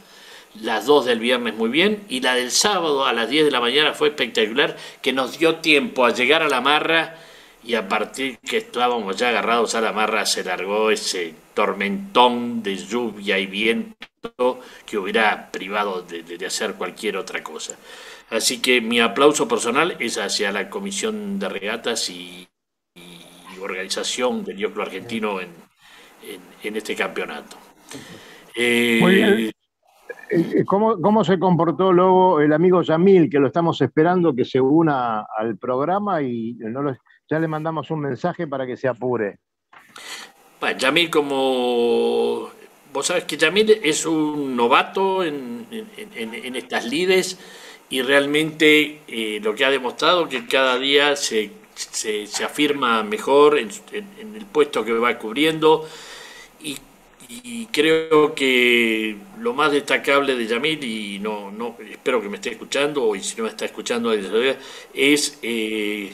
[0.59, 3.61] las dos del viernes muy bien y la del sábado a las 10 de la
[3.61, 7.17] mañana fue espectacular, que nos dio tiempo a llegar a la marra
[7.63, 12.75] y a partir que estábamos ya agarrados a la marra se largó ese tormentón de
[12.77, 13.95] lluvia y viento
[14.85, 17.75] que hubiera privado de, hacer cualquier otra cosa.
[18.29, 22.47] Así que mi aplauso personal es hacia la Comisión de Regatas y,
[22.95, 25.49] y organización del Dioclo Argentino en,
[26.23, 27.57] en- en este campeonato.
[28.55, 29.51] Eh, Muy bien.
[30.29, 34.61] Eh, ¿Cómo, ¿Cómo se comportó luego el amigo Yamil, que lo estamos esperando que se
[34.61, 36.95] una al programa y no lo-
[37.31, 39.37] ya le mandamos un mensaje para que se apure?
[40.59, 42.51] Bueno, Yamil como...
[42.93, 45.65] Vos sabés que Yamil es un novato en,
[46.53, 47.39] estas lides
[47.89, 53.69] y realmente eh, lo que ha demostrado que cada día se, se- afirma mejor en,
[54.35, 55.87] el puesto que va cubriendo
[56.61, 56.77] y,
[57.29, 62.51] y creo que lo más destacable de Yamil, y no, no espero que me esté
[62.51, 66.13] escuchando, y si no me está escuchando, es eh,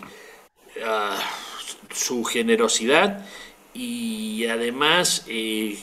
[1.94, 3.26] su generosidad
[3.74, 5.78] y además eh,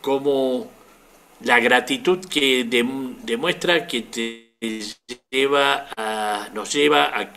[0.00, 0.70] como
[1.42, 4.54] la gratitud que dem- demuestra que te
[5.30, 7.32] lleva a, nos lleva a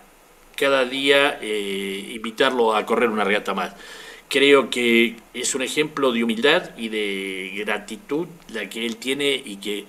[0.56, 3.74] cada día eh, invitarlo a correr una regata más.
[4.30, 9.58] Creo que es un ejemplo de humildad y de gratitud la que él tiene y
[9.58, 9.86] que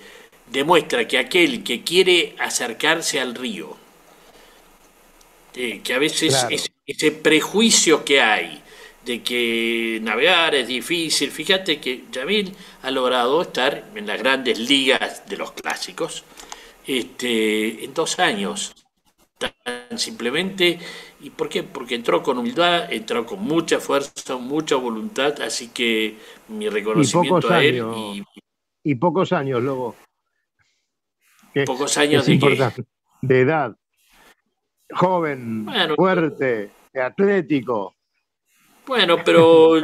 [0.51, 3.77] demuestra que aquel que quiere acercarse al río,
[5.55, 6.49] eh, que a veces Claro.
[6.49, 8.63] ese, ese prejuicio que hay
[9.05, 15.29] de que navegar es difícil, fíjate que Yamil ha logrado estar en las grandes ligas
[15.29, 16.25] de los clásicos
[16.87, 18.75] este, en dos años,
[19.37, 20.79] tan simplemente.
[21.21, 21.63] ¿Y por qué?
[21.63, 26.17] Porque entró con humildad, entró con mucha fuerza, mucha voluntad, así que
[26.49, 27.97] mi reconocimiento a él años.
[28.17, 28.25] y
[28.83, 29.95] Y pocos años, luego.
[31.53, 32.85] Que pocos años de que.
[33.21, 33.77] De edad.
[34.91, 37.95] joven, fuerte, atlético.
[38.87, 39.81] Bueno, pero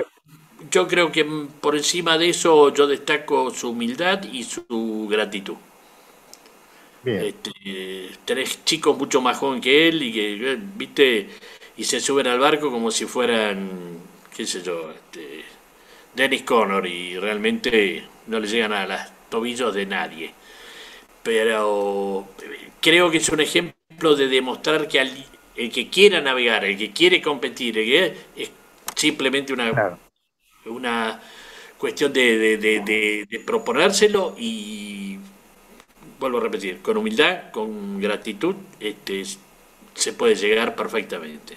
[0.70, 1.24] yo creo que
[1.60, 5.56] por encima de eso yo destaco su humildad y su gratitud.
[7.04, 11.28] Este, tenés chicos mucho más jóvenes que él y que, viste,
[11.76, 13.98] y se suben al barco como si fueran,
[14.34, 15.44] qué sé yo, este,
[16.14, 20.32] Dennis Connor y realmente no le llegan a los tobillos de nadie.
[21.22, 22.28] Pero
[22.80, 25.00] creo que es un ejemplo de demostrar que
[25.56, 28.50] el que quiera navegar, el que quiere competir, es
[28.96, 29.98] simplemente una,
[30.66, 31.20] una
[31.78, 35.18] cuestión de, de proponérselo y
[36.18, 39.22] vuelvo a repetir, con humildad, con gratitud, este,
[39.94, 41.54] se puede llegar perfectamente.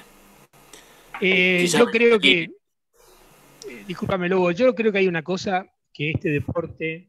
[1.21, 6.29] Eh, yo creo que, eh, discúlpame Lobo, yo creo que hay una cosa que este
[6.29, 7.07] deporte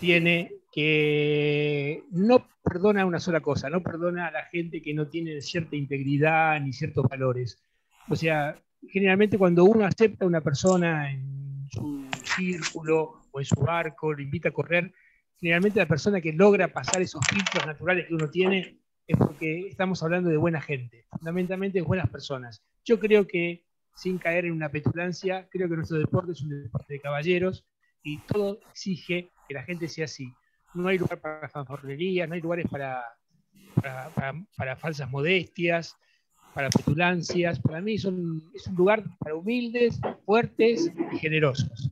[0.00, 5.40] tiene que no perdona una sola cosa, no perdona a la gente que no tiene
[5.42, 7.62] cierta integridad ni ciertos valores.
[8.08, 8.56] O sea,
[8.88, 14.22] generalmente cuando uno acepta a una persona en su círculo o en su barco, le
[14.22, 14.92] invita a correr,
[15.38, 20.02] generalmente la persona que logra pasar esos filtros naturales que uno tiene es porque estamos
[20.02, 22.62] hablando de buena gente, fundamentalmente de buenas personas.
[22.84, 26.94] Yo creo que, sin caer en una petulancia, creo que nuestro deporte es un deporte
[26.94, 27.66] de caballeros
[28.02, 30.32] y todo exige que la gente sea así.
[30.74, 33.04] No hay lugar para fanfarronerías, no hay lugares para,
[34.56, 35.96] para, falsas modestias,
[36.54, 37.58] para petulancias.
[37.60, 41.90] Para mí es un lugar para humildes, fuertes y generosos,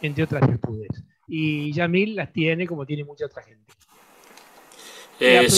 [0.00, 3.72] entre otras virtudes y Yamil las tiene como tiene mucha otra gente.
[5.18, 5.48] Eh,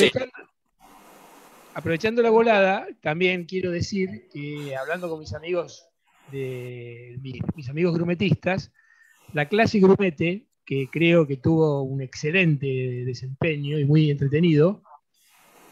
[1.74, 5.84] aprovechando, la volada, también quiero decir que hablando con mis amigos
[6.30, 8.70] de mis, amigos grumetistas,
[9.32, 12.66] la clase grumete, que creo que tuvo un excelente
[13.05, 14.83] desempeño y muy entretenido,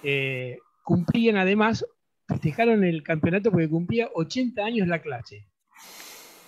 [0.03, 1.87] eh, cumplían además,
[2.29, 5.47] festejaron el campeonato porque cumplía 80 años la clase.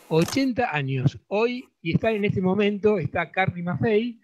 [0.09, 1.19] 80 años.
[1.29, 4.21] Hoy, y está en este momento, está Carly Maffei,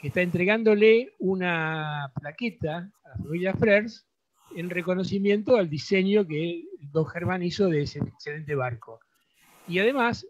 [0.00, 4.06] que está entregándole una plaqueta a la familia Frers
[4.56, 9.00] en reconocimiento al diseño que don Germán hizo de ese excelente barco.
[9.68, 10.26] Y además,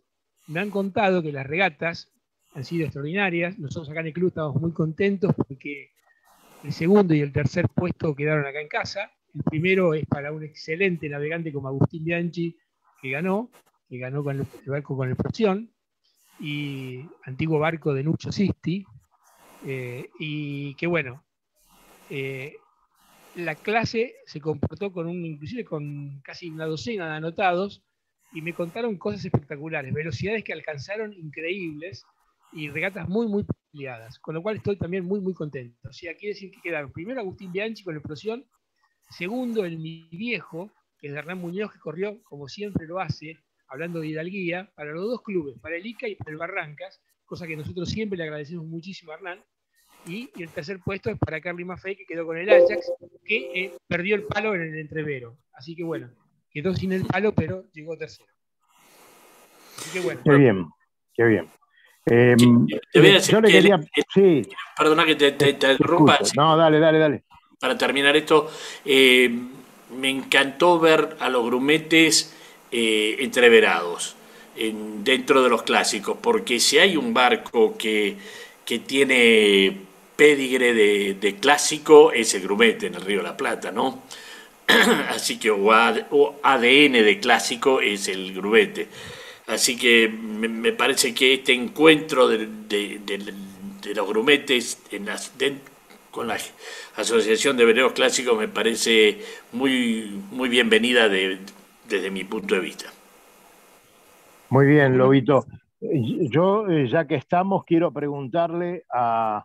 [0.47, 2.13] me han contado que las regatas
[2.55, 3.59] han sido extraordinarias.
[3.59, 5.91] Nosotros acá en el club estamos muy contentos porque
[6.65, 9.13] el segundo y el tercer puesto quedaron acá en casa.
[9.35, 12.57] El primero es para un excelente navegante como Agustín Bianchi,
[13.01, 13.51] que ganó,
[13.89, 15.71] que ganó con el, barco con el Porción,
[16.41, 18.85] y antiguo barco de Nucho Sisti,
[19.67, 21.23] eh, y que bueno,
[22.09, 22.57] eh,
[23.37, 27.83] la clase se comportó con un, inclusive con casi una docena de anotados,
[28.33, 32.05] y me contaron cosas espectaculares, velocidades que alcanzaron increíbles
[32.53, 35.89] y regatas muy, muy peleadas, con lo cual estoy también muy, muy contento.
[35.89, 38.45] O sea, quiere decir que quedaron primero Agustín Bianchi con el Prosión,
[39.09, 44.01] segundo el mi viejo, que es Hernán Muñoz, que corrió como siempre lo hace, hablando
[44.01, 47.57] de hidalguía, para los dos clubes, para el ICA y para el Barrancas, cosa que
[47.57, 49.45] nosotros siempre le agradecemos muchísimo a Hernán.
[50.07, 52.91] Y, el tercer puesto es para Carly Maffei, que quedó con el Ajax,
[53.25, 55.37] que eh, perdió el palo en el entrevero.
[55.53, 56.11] Así que bueno,
[56.51, 58.33] quedó sin el palo, pero llegó tercero.
[59.77, 60.21] Así que bueno.
[60.25, 60.67] Qué bien,
[61.15, 61.60] qué bien.
[62.11, 62.37] Eh,
[63.29, 63.81] yo le quería.
[64.13, 64.43] sí.
[64.77, 66.19] Perdona que te, te, interrumpa.
[66.37, 67.23] No, dale, dale, dale.
[67.59, 68.51] Para terminar esto,
[68.85, 69.31] eh,
[69.99, 72.35] me encantó ver a los grumetes
[72.73, 74.17] eh, entreverados
[74.57, 78.17] en, dentro de los clásicos, porque si hay un barco que,
[78.65, 79.77] que tiene
[80.17, 84.03] pedigre de, clásico, es el grumete en el Río de la Plata, ¿no?
[85.09, 85.73] Así que, o,
[86.43, 88.89] ADN de clásico es el grumete.
[89.51, 92.49] Así que me, parece que este encuentro de,
[93.97, 94.81] los grumetes
[96.13, 96.37] con la
[96.95, 99.19] Asociación de Veneros Clásicos me parece
[99.53, 101.39] muy, muy bienvenida de,
[101.89, 102.87] desde mi punto de vista.
[104.51, 105.45] Muy bien, Lobito.
[105.81, 109.45] Yo, eh, ya que estamos, quiero preguntarle a,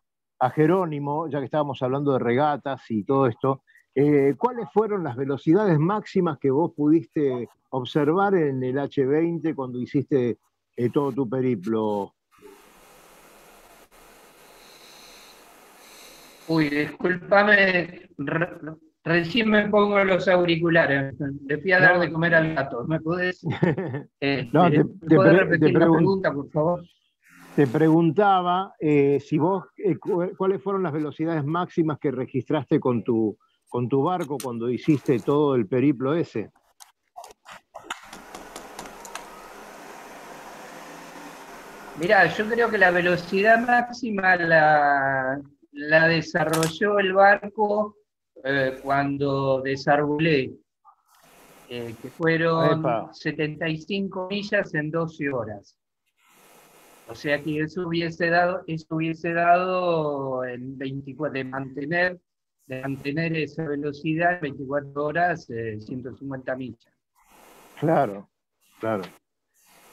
[0.53, 3.63] Jerónimo, ya que estábamos hablando de regatas y todo esto,
[3.95, 10.37] eh, ¿cuáles fueron las velocidades máximas que vos pudiste observar en el H20 cuando hiciste
[10.75, 12.13] eh, todo tu periplo?
[16.47, 18.09] Uy, discúlpame,
[19.05, 21.15] Recién me pongo los auriculares.
[21.45, 22.85] Le fui a dar de comer al gato.
[22.85, 23.39] ¿Me puedes,
[24.19, 26.83] eh, no, te, repetir la pregunta, por favor?
[27.55, 33.37] Te preguntaba eh, si vos, eh, cuáles fueron las velocidades máximas que registraste con tu,
[33.75, 36.49] con tu barco cuando hiciste todo el periplo ese.
[41.99, 45.41] Mirá, yo creo que la velocidad máxima la,
[45.73, 47.97] la desarrolló el barco
[48.45, 50.53] eh, cuando desarbolé
[51.67, 55.77] eh, que fueron 75 millas en 12 horas.
[57.09, 62.21] O sea que eso hubiese dado, eso hubiese dado en 24, de mantener,
[62.67, 66.93] de mantener esa velocidad en 24 horas, 150 eh, millas.
[67.79, 68.29] Claro,
[68.79, 69.03] claro.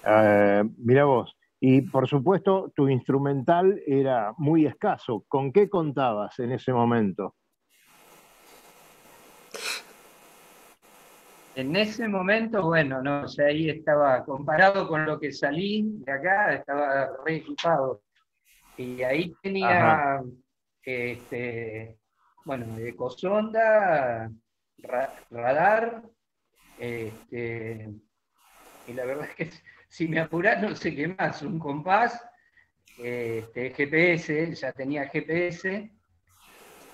[0.06, 5.24] Eh, mira vos, y por supuesto tu instrumental era muy escaso.
[5.28, 7.36] ¿Con qué contabas en ese momento?
[11.54, 16.54] En ese momento, bueno, no, o ahí estaba, comparado con lo que salí de acá,
[16.54, 18.00] estaba re equipado.
[18.78, 20.22] Y ahí tenía,
[20.82, 21.98] este,
[22.44, 24.30] bueno, ecosonda,
[25.30, 26.02] radar,
[26.78, 27.90] este,
[28.86, 29.50] y la verdad es que
[29.88, 32.22] si me apuras no sé qué más, un compás,
[32.98, 35.90] este, GPS, ya tenía GPS,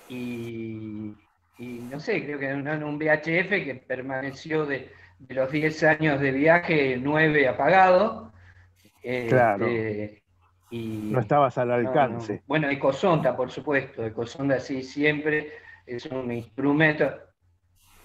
[0.09, 1.15] y
[1.59, 4.89] y no sé, creo que en un VHF que permaneció de,
[5.27, 8.31] los 10 años de viaje, 9 apagado.
[9.27, 9.67] Claro.
[9.67, 10.23] Este,
[10.69, 12.43] y, no estabas al alcance.
[12.47, 14.05] Bueno, Ecosonda, por supuesto.
[14.05, 15.53] Ecosonda sí, siempre
[15.85, 17.11] es un instrumento.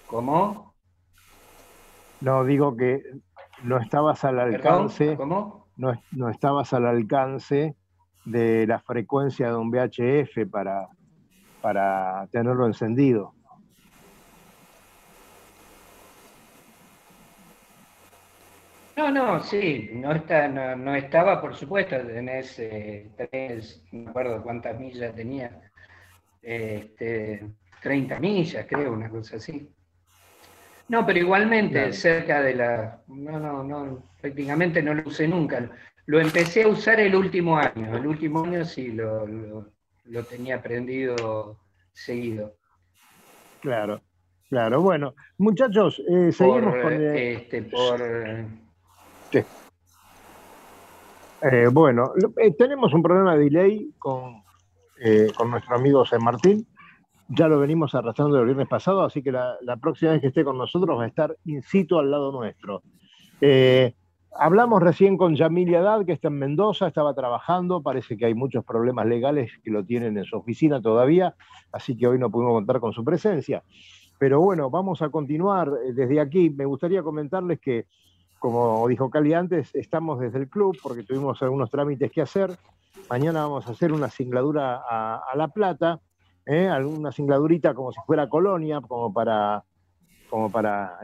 [0.07, 0.73] ¿Cómo?
[2.21, 3.03] No, digo que
[3.63, 5.15] no estabas al alcance.
[5.15, 5.67] ¿Cómo?
[5.77, 7.75] No, no estabas al alcance
[8.25, 10.87] de la frecuencia de un VHF para,
[11.61, 13.34] para tenerlo encendido.
[18.97, 23.11] No, no, sí, no, está, no, estaba, por supuesto, tenés, eh,
[23.91, 25.69] no me acuerdo cuántas millas tenía,
[26.41, 27.45] este,
[27.81, 29.69] 30 millas, creo, una cosa así.
[30.87, 35.69] No, pero igualmente cerca de la, no, no, no, prácticamente no lo usé nunca.
[36.05, 39.27] Lo empecé a usar el último año, el último año sí lo,
[40.05, 41.57] lo tenía aprendido
[41.91, 42.55] seguido.
[43.61, 44.01] Claro,
[44.47, 44.81] claro.
[44.81, 46.93] Bueno, muchachos, eh, seguimos con...
[46.93, 48.01] Este, por
[51.41, 54.43] eh, bueno, eh, tenemos un problema de delay con,
[54.99, 56.65] eh, con nuestro amigo San Martín.
[57.27, 60.57] Ya lo venimos arrastrando el viernes pasado, así que la, próxima vez que esté con
[60.57, 62.83] nosotros va a estar in situ al lado nuestro.
[64.37, 68.63] hablamos recién con Yamil Haddad, que está en Mendoza, estaba trabajando, parece que hay muchos
[68.63, 71.35] problemas legales que lo tienen en su oficina todavía,
[71.71, 73.63] así que hoy no pudimos contar con su presencia.
[74.17, 76.49] Pero bueno, vamos a continuar desde aquí.
[76.49, 77.87] Me gustaría comentarles que
[78.39, 82.51] como dijo Cali antes, estamos desde el club porque tuvimos algunos trámites que hacer.
[83.09, 85.99] Mañana vamos a hacer una singladura a, La Plata,
[86.45, 86.67] ¿eh?
[86.67, 89.63] alguna singladurita como si fuera colonia, como para,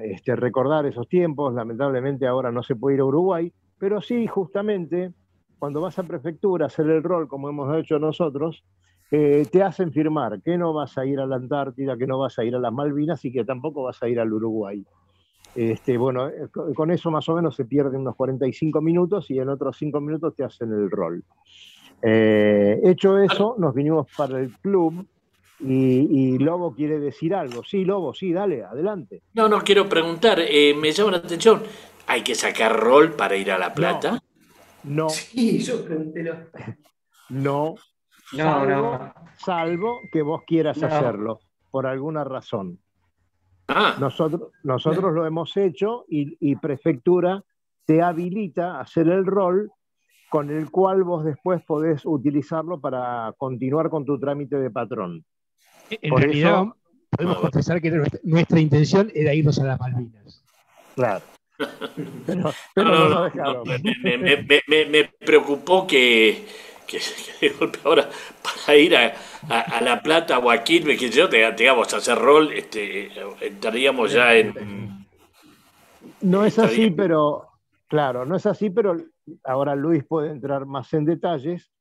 [0.04, 1.54] este, recordar esos tiempos.
[1.54, 5.14] Lamentablemente ahora no se puede ir a Uruguay, pero sí, justamente,
[5.60, 8.64] cuando vas a prefectura a hacer el rol, como hemos hecho nosotros,
[9.12, 12.40] eh, te hacen firmar que no vas a ir a la Antártida, que no vas
[12.40, 14.86] a ir a las Malvinas y que tampoco vas a ir al Uruguay.
[15.56, 19.50] Este, bueno, eh, con eso más o menos se pierden unos 45 minutos y en
[19.50, 21.24] otros 5 minutos te hacen el rol.
[22.02, 25.06] Eh, hecho eso, nos vinimos para el club
[25.60, 27.64] y, Lobo quiere decir algo.
[27.64, 29.22] Sí, Lobo, sí, dale, adelante.
[29.34, 31.62] No, no, quiero preguntar, eh, me llama la atención,
[32.08, 34.20] ¿hay que sacar rol para ir a La Plata?
[34.84, 35.10] No.
[35.10, 36.32] Sí, yo pregunté.
[37.30, 37.76] No.
[38.34, 39.14] No, salvo, no.
[39.38, 41.40] Salvo que vos quieras hacerlo,
[41.70, 42.78] por alguna razón.
[43.74, 43.96] Ah.
[44.00, 47.44] Nosotros, nosotros lo hemos hecho y, Prefectura
[47.86, 49.72] te habilita a hacer el rol
[50.30, 55.26] con el cual vos después podés utilizarlo para continuar con tu trámite de patrón.
[55.90, 56.66] En realidad,
[57.10, 57.92] podemos confesar que
[58.24, 60.44] nuestra intención era irnos a las Malvinas.
[60.96, 61.26] Claro.
[62.26, 63.64] Pero, no, lo dejaron.
[64.68, 66.46] me preocupó que,
[66.92, 68.10] que, de golpe ahora
[68.44, 69.14] para ir a,
[69.82, 73.10] La Plata o a Quilmes, que yo, digamos, a hacer rol, este,
[73.42, 75.08] estaríamos ya en...
[76.22, 77.48] No es así, pero,
[77.88, 78.98] claro, no es así, pero
[79.44, 81.72] ahora Luis puede entrar más en detalles.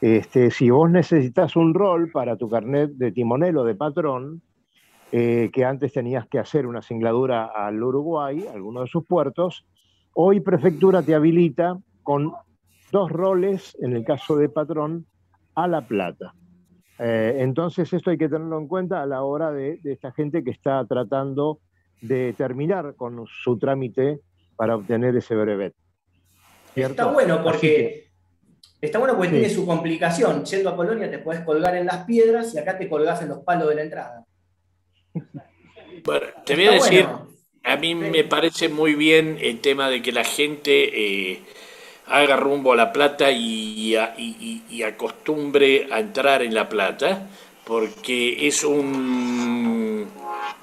[0.00, 4.42] Este, si vos necesitas un rol para tu carnet de timonel o de patrón,
[5.10, 9.64] eh, que antes tenías que hacer una singladura al Uruguay, alguno de sus puertos,
[10.12, 12.32] hoy Prefectura te habilita con
[12.90, 15.06] dos roles, en el caso de patrón,
[15.54, 16.34] a la plata.
[16.98, 20.50] Eh, entonces esto hay que tenerlo en cuenta a la hora de, esta gente que
[20.50, 21.60] está tratando
[22.00, 24.20] de terminar con su trámite
[24.56, 25.74] para obtener ese brevet.
[26.74, 28.10] Está bueno porque,
[28.80, 30.44] está bueno porque tiene su complicación.
[30.44, 33.38] Yendo a Colonia te puedes colgar en las piedras y acá te colgás en los
[33.38, 34.24] palos de la entrada.
[36.04, 37.06] Bueno, te voy a decir,
[37.64, 41.32] a mí me parece muy bien el tema de que la gente...
[41.32, 41.42] Eh,
[42.08, 43.94] haga rumbo a La Plata y,
[44.84, 47.28] acostumbre a entrar en La Plata,
[47.64, 50.06] porque es un,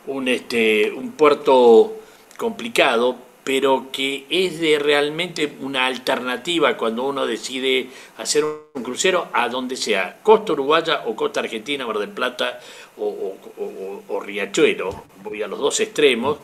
[0.08, 1.98] un, este, un puerto
[2.38, 9.48] complicado, pero que es de realmente una alternativa cuando uno decide hacer un crucero a
[9.50, 12.60] donde sea, costa uruguaya o costa argentina, Mar del Plata
[12.98, 16.40] o, Riachuelo, voy a los dos extremos,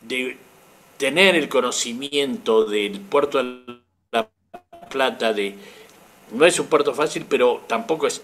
[0.00, 0.36] de
[0.96, 3.83] tener el conocimiento del puerto de
[4.94, 5.54] Plata, de
[6.32, 8.22] no es un puerto fácil, pero tampoco es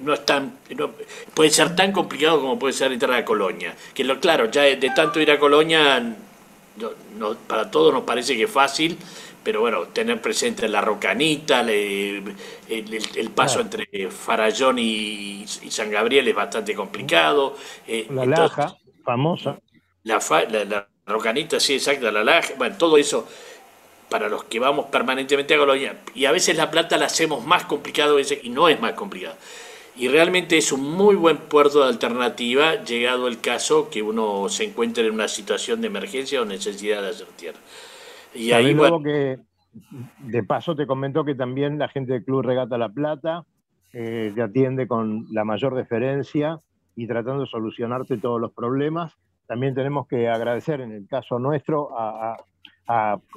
[0.00, 0.56] no es tan
[1.34, 4.90] puede ser tan complicado como puede ser entrar a Colonia que lo claro ya de
[4.96, 6.16] tanto ir a Colonia
[7.16, 8.96] no, para todos nos parece que es fácil,
[9.42, 16.74] pero bueno, tener presente la Rocanita, el, paso entre Farallón y, San Gabriel es bastante
[16.74, 17.56] complicado.
[17.86, 19.58] Eh, la Laja, famosa.
[20.04, 23.26] La, Rocanita, sí, exacto, la Laja, bueno, todo eso
[24.10, 25.96] para los que vamos permanentemente a Colonia.
[26.14, 29.36] Y a veces La Plata la hacemos más complicado y no es más complicado.
[29.96, 34.64] Y realmente es un muy buen puerto de alternativa, llegado el caso que uno se
[34.64, 37.58] encuentre en una situación de emergencia o necesidad de hacer tierra.
[38.34, 39.38] Y ahí, bueno, que
[40.18, 43.44] de paso te comentó que también la gente del Club Regata La Plata
[43.92, 46.60] eh, te atiende con la mayor deferencia
[46.96, 49.16] y tratando de solucionarte todos los problemas.
[49.46, 52.36] También tenemos que agradecer en el caso nuestro a,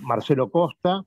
[0.02, 1.06] Marcelo Costa,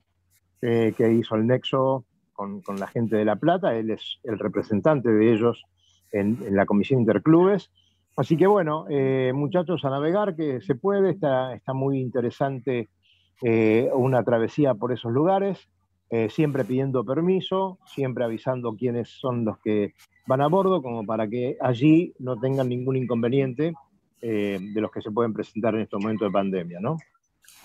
[0.61, 5.09] eh, que hizo el nexo con, la gente de La Plata, él es el representante
[5.09, 5.63] de ellos
[6.11, 7.71] en, la Comisión Interclubes.
[8.15, 12.89] Así que bueno, eh, muchachos, a navegar que se puede, está, está muy interesante
[13.43, 15.69] eh, una travesía por esos lugares,
[16.29, 19.93] siempre pidiendo permiso, siempre avisando quiénes son los que
[20.25, 23.73] van a bordo, como para que allí no tengan ningún inconveniente
[24.21, 26.95] de los que se pueden presentar en estos momentos de pandemia, ¿no?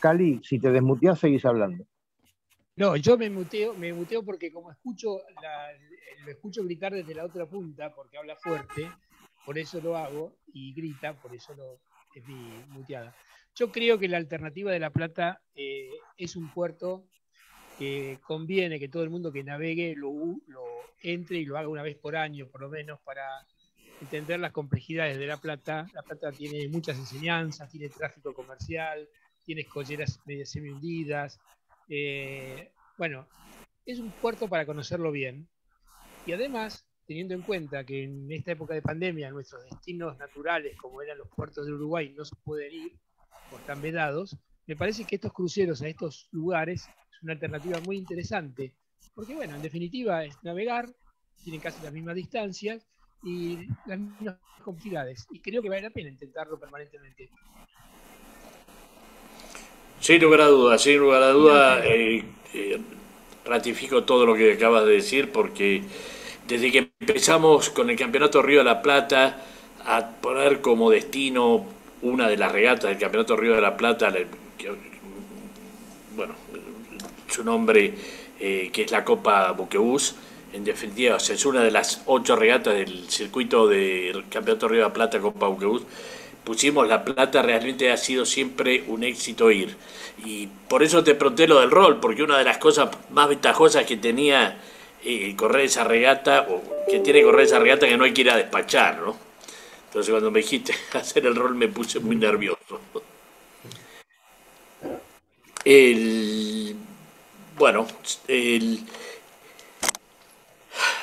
[0.03, 1.87] Cali, si te desmuteas, seguís hablando.
[2.75, 5.21] No, yo me muteo, me muteo porque como escucho
[6.25, 8.91] lo escucho gritar desde la otra punta, porque habla fuerte,
[9.47, 11.79] por eso lo hago, y grita, por eso lo,
[12.17, 13.15] es mi muteada.
[13.55, 17.05] Yo creo que la alternativa de La Plata eh, es un puerto
[17.79, 20.13] que conviene que todo el mundo que navegue lo
[21.01, 23.25] entre y lo haga una vez por año, por lo menos, para
[24.01, 25.87] entender las complejidades de La Plata.
[25.95, 29.09] La Plata tiene muchas enseñanzas, tiene tráfico comercial,
[29.45, 31.41] tiene escolleras medio semi hundidas,
[31.89, 33.27] eh, bueno,
[33.85, 35.49] es un puerto para conocerlo bien.
[36.27, 41.03] Y además, teniendo en cuenta que en esta época de pandemia nuestros destinos naturales, como
[41.03, 42.93] eran los puertos de Uruguay, no se pueden ir
[43.51, 44.37] o están vedados,
[44.67, 48.73] me parece que estos cruceros a estos lugares es una alternativa muy interesante.
[49.15, 50.89] Porque, bueno, en definitiva es navegar,
[51.43, 52.87] tienen casi las mismas distancias
[53.23, 55.27] y las mismas complejidades.
[55.31, 57.29] Y creo que vale la pena intentarlo permanentemente.
[60.03, 62.25] Sin lugar a dudas, sin lugar a dudas, eh,
[62.55, 62.81] eh,
[63.45, 65.85] ratifico todo lo que acabas de decir porque
[66.49, 69.45] desde que empezamos con el Campeonato Río de la Plata
[69.85, 71.65] a poner como destino
[72.03, 74.13] una de las regatas del Campeonato Río de la Plata,
[76.17, 76.35] bueno,
[77.29, 77.95] su nombre
[78.41, 80.17] eh, que es la Copa Buquebus,
[80.53, 84.93] en definitiva, es una de las ocho regatas del circuito del Campeonato Río de la
[84.93, 85.83] Plata Copa Buquebus
[86.45, 89.77] pusimos La Plata, realmente ha sido siempre un éxito ir.
[90.25, 93.85] Y por eso te pregunté lo del rol, porque una de las cosas más ventajosas
[93.85, 94.59] que tenía
[95.05, 98.31] eh, correr esa regata, o que tiene correr esa regata, que no hay que ir
[98.31, 99.17] a despachar, ¿no?
[99.87, 102.81] Entonces cuando me dijiste hacer el rol me puse muy nervioso.
[105.65, 106.75] El,
[107.57, 107.87] bueno,
[108.27, 108.81] el,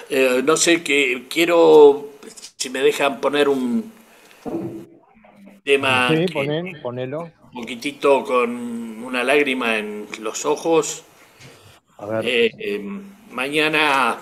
[0.10, 2.10] eh, no sé, que quiero,
[2.58, 3.92] si me dejan poner un,
[5.70, 6.26] tema sí,
[6.82, 7.32] ponelo.
[7.54, 8.50] un poquitito con
[9.04, 11.04] una lágrima en los ojos.
[12.24, 14.18] Eh, em, mañana,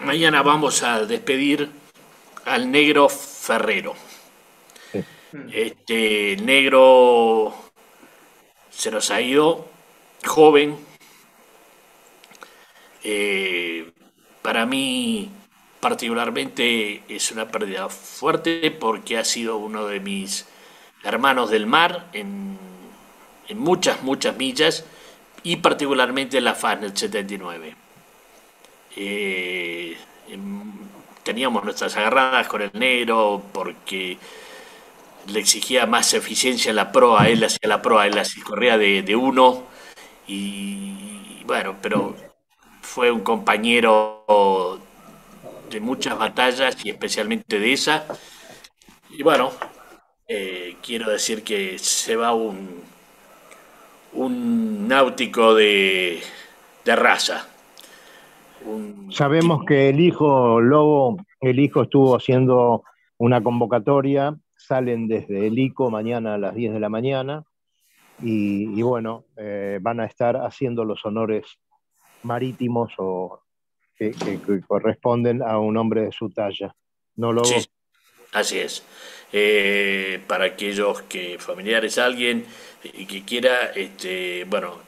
[0.00, 1.70] mañana vamos a despedir
[2.44, 3.94] al negro Ferrero.
[5.54, 7.54] Este negro
[8.68, 9.68] se nos ha ido,
[10.26, 10.76] joven.
[13.04, 13.90] Eh,
[14.42, 15.30] para mí
[15.80, 20.46] particularmente es una pérdida fuerte porque ha sido uno de mis
[21.04, 22.58] hermanos del mar en,
[23.54, 24.84] muchas, muchas millas
[25.42, 27.76] y particularmente en la FAN 79.
[28.96, 29.96] Eh,
[31.22, 34.18] teníamos nuestras agarradas con el negro porque
[35.28, 39.02] le exigía más eficiencia en la proa, él hacía la proa, él hacía, corría de,
[39.02, 39.64] de uno
[40.26, 42.16] y bueno, pero
[42.82, 44.24] fue un compañero
[45.70, 48.06] de muchas batallas y especialmente de esa.
[49.10, 49.50] Y bueno,
[50.26, 52.82] eh, quiero decir que se va un,
[54.12, 56.20] un náutico de,
[56.84, 57.48] de raza.
[59.10, 62.82] Sabemos que el hijo Lobo, el hijo estuvo haciendo
[63.18, 67.44] una convocatoria salen desde el ICO mañana a las 10 de la mañana
[68.20, 71.46] y, bueno, eh, van a estar haciendo los honores
[72.24, 73.40] marítimos o
[73.98, 74.14] que,
[74.66, 76.74] corresponden a un hombre de su talla.
[77.16, 77.56] ¿No lo sí,
[78.32, 78.84] así es.
[79.32, 82.46] Eh, para aquellos que familiares, alguien
[82.84, 84.78] y que quiera, este, bueno,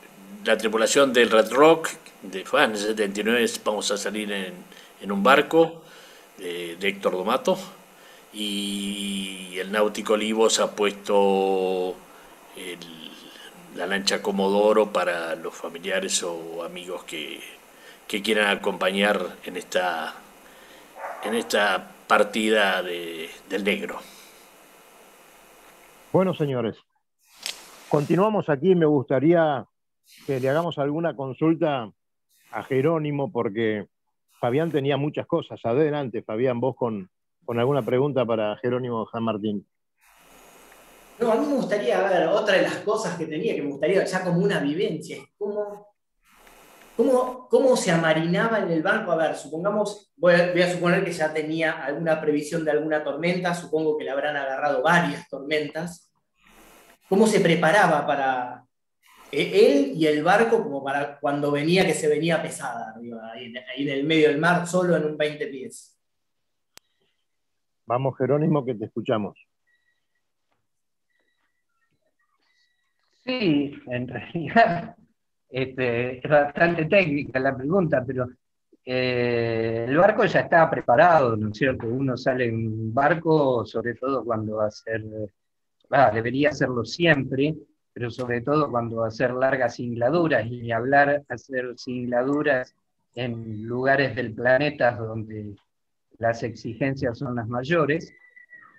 [0.44, 1.90] la tripulación del Red Rock
[2.22, 5.82] de FAN 79 vamos a salir en un barco
[6.38, 7.58] de, Héctor Domato
[8.32, 11.96] y el Náutico Olivos ha puesto
[13.76, 17.40] la lancha Comodoro para los familiares o amigos que,
[18.10, 20.12] que quieran acompañar en esta,
[21.22, 24.00] en esta partida de, del negro.
[26.12, 26.76] Bueno, señores,
[27.88, 28.74] continuamos aquí.
[28.74, 29.64] Me gustaría
[30.26, 31.88] que le hagamos alguna consulta
[32.50, 33.86] a Jerónimo, porque
[34.40, 35.60] Fabián tenía muchas cosas.
[35.62, 37.08] Adelante, Fabián, vos con,
[37.44, 39.64] con alguna pregunta para Jerónimo San Martín.
[41.20, 44.04] No, a mí me gustaría ver otra de las cosas que tenía, que me gustaría
[44.04, 45.89] ya como una vivencia, es cómo,
[47.00, 49.12] cómo, cómo se amarinaba en el barco.
[49.12, 53.02] A ver, supongamos, voy a, voy a, suponer que ya tenía alguna previsión de alguna
[53.02, 56.12] tormenta, supongo que le habrán agarrado varias tormentas.
[57.08, 58.64] ¿Cómo se preparaba para,
[59.32, 62.94] e-, él y el barco como para cuando venía que se venía pesada,
[63.32, 65.98] ahí, en el medio del mar, solo en un 20 pies.
[67.86, 69.36] Vamos, Jerónimo, que te escuchamos.
[73.24, 74.96] Sí, en realidad
[75.50, 78.28] este, es bastante técnica la pregunta, pero
[78.84, 81.86] eh, el barco ya estaba preparado, ¿no es cierto?
[81.86, 85.04] Uno sale en un barco, sobre todo cuando va a ser,
[86.12, 87.56] debería hacerlo siempre,
[87.92, 92.74] pero sobre todo cuando va a hacer largas singladuras y hablar, hacer singladuras
[93.14, 95.56] en lugares del planeta donde
[96.18, 98.12] las exigencias son las mayores,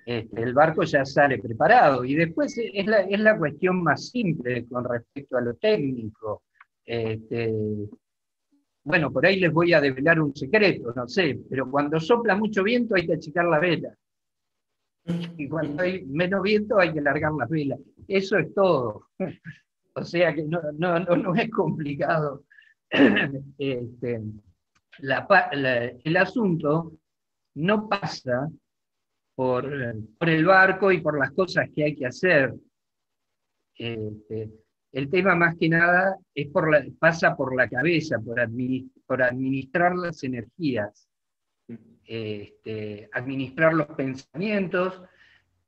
[0.06, 2.06] este, el barco ya sale preparado.
[2.06, 6.44] Y después es la, es la cuestión más simple con respecto a lo técnico.
[6.86, 7.54] Este,
[8.84, 12.64] bueno, por ahí les voy a develar un secreto, no sé, pero cuando sopla mucho
[12.64, 13.96] viento hay que achicar la vela.
[15.38, 17.80] Y cuando hay menos viento hay que largar las velas.
[18.08, 19.08] Eso es todo.
[19.94, 22.46] O sea que no, no, no, es complicado.
[23.58, 24.22] Este,
[26.04, 26.94] el asunto
[27.56, 28.50] no pasa
[29.36, 29.66] por,
[30.18, 32.54] por, el barco y por las cosas que hay que hacer.
[33.76, 34.50] Este,
[34.92, 38.40] el tema más que nada es por la, pasa por la cabeza, por,
[39.06, 41.08] por administrar las energías,
[42.06, 45.02] este, administrar los pensamientos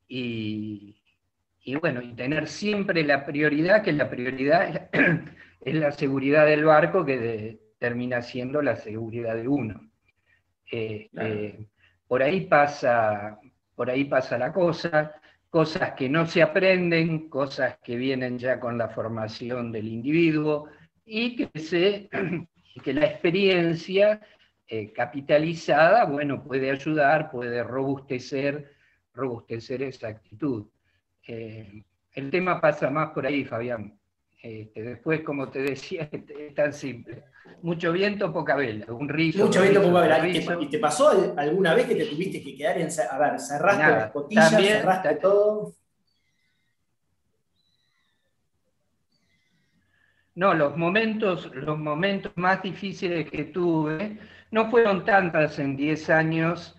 [0.07, 1.01] y,
[1.63, 4.89] y bueno, y tener siempre la prioridad, que la prioridad
[5.61, 9.89] es la seguridad del barco, que termina siendo la seguridad de uno.
[10.69, 11.69] Este,
[12.07, 13.39] por, ahí pasa,
[13.75, 15.13] por ahí pasa la cosa,
[15.53, 20.67] cosas que no se aprenden, cosas que vienen ya con la formación del individuo
[21.05, 22.09] y que, se,
[22.83, 24.19] que la experiencia
[24.67, 28.73] eh, capitalizada, bueno, puede ayudar, puede robustecer,
[29.13, 30.65] robustecer esa actitud.
[31.27, 31.83] Eh,
[32.13, 33.95] el tema pasa más por ahí, Fabián.
[34.43, 37.23] Este, después, como te decía, es tan simple.
[37.61, 38.85] Mucho viento, poca vela.
[38.93, 39.45] Un rizo.
[39.45, 40.27] Mucho viento, poca vela.
[40.59, 42.89] ¿Y te, pasó alguna vez que te tuviste que quedar en.
[43.09, 45.73] A ver, cerraste las cotillas, cerraste todo.
[50.35, 54.17] No, los momentos, los momentos más difíciles que tuve
[54.51, 56.75] no fueron tantas en 10 años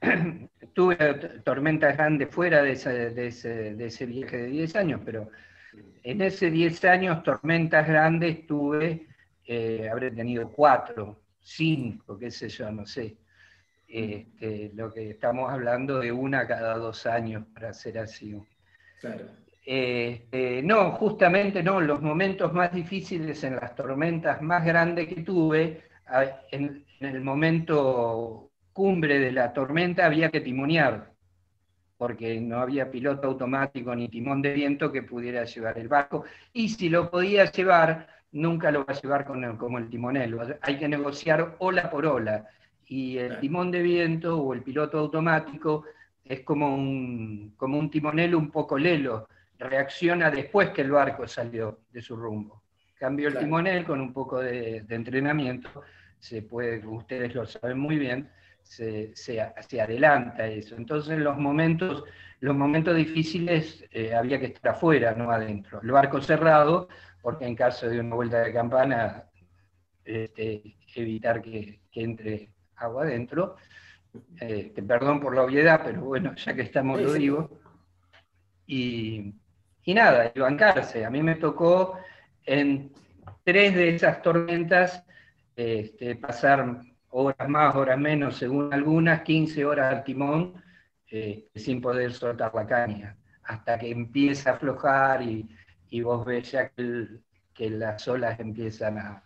[0.74, 0.96] tuve
[1.42, 5.30] tormentas grandes fuera de ese, viaje de 10 años, pero
[6.02, 9.06] en ese 10 años tormentas grandes tuve,
[9.46, 13.16] eh, habré tenido 4, 5, qué sé yo, no sé.
[13.86, 18.38] Este, lo que estamos hablando de una cada dos años, para ser así.
[19.64, 25.82] Este, no, justamente no, los momentos más difíciles en las tormentas más grandes que tuve,
[26.50, 31.12] en el momento cumbre de la tormenta había que timonear,
[31.98, 36.68] porque no había piloto automático ni timón de viento que pudiera llevar el barco, y
[36.68, 40.88] si lo podía llevar, nunca lo va a llevar con como el timonel, hay que
[40.88, 42.46] negociar ola por ola,
[42.86, 45.84] y el timón de viento o el piloto automático
[46.24, 49.28] es como un, como un timonel un poco lelo,
[49.58, 52.62] reacciona después que el barco salió de su rumbo.
[52.94, 55.82] Cambio el timonel con un poco de, de entrenamiento,
[56.18, 58.28] se puede, ustedes lo saben muy bien,
[58.68, 60.76] se, adelanta eso.
[60.76, 62.04] Entonces los momentos,
[62.40, 65.80] los momentos difíciles eh, había que estar afuera, no adentro.
[65.82, 66.88] El barco cerrado,
[67.22, 69.24] porque en caso de una vuelta de campana,
[70.04, 73.56] este, evitar que, entre agua adentro.
[74.40, 77.50] Este, perdón por la obviedad, pero bueno, ya que estamos lo digo.
[78.66, 79.34] y,
[79.86, 81.04] nada, y bancarse.
[81.04, 81.98] A mí me tocó
[82.44, 82.92] en
[83.44, 85.04] tres de esas tormentas
[85.56, 90.54] este, pasar horas más, horas menos, según algunas, 15 horas al timón,
[91.06, 95.48] este, sin poder soltar la caña, hasta que empieza a aflojar y,
[96.02, 99.22] vos ves ya que, las olas empiezan a,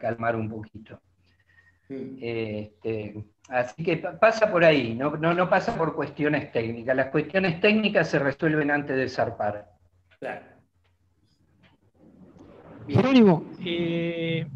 [0.00, 1.00] calmar un poquito.
[1.88, 6.96] Este, así que pasa por ahí, no, no, pasa por cuestiones técnicas.
[6.96, 9.70] Las cuestiones técnicas se resuelven antes de zarpar.
[10.18, 10.46] Claro.
[12.88, 14.46] Jerónimo, eh,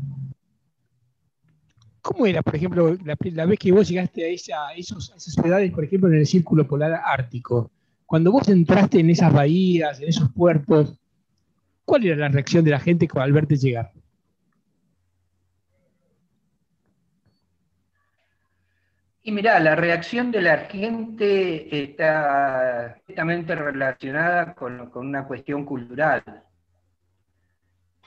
[2.06, 6.20] ¿cómo era, por ejemplo, la, vez que vos llegaste a, esas ciudades, por ejemplo, en
[6.20, 7.72] el Círculo Polar Ártico?
[8.06, 11.00] Cuando vos entraste en esas bahías, en esos puertos,
[11.84, 13.90] ¿cuál era la reacción de la gente al verte llegar?
[19.24, 26.22] Y mira, la reacción de la gente está directamente relacionada con, una cuestión cultural.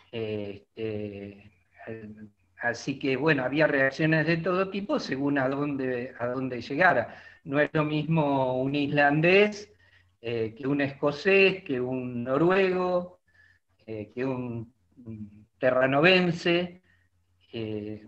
[0.10, 1.52] Este,
[2.62, 7.16] así que bueno, había reacciones de todo tipo según a dónde, a dónde llegara.
[7.44, 9.72] No es lo mismo un islandés
[10.22, 13.20] eh, que un escocés, que un noruego,
[13.86, 14.74] eh, que un
[15.58, 16.82] terranovense.
[17.54, 18.06] Eh,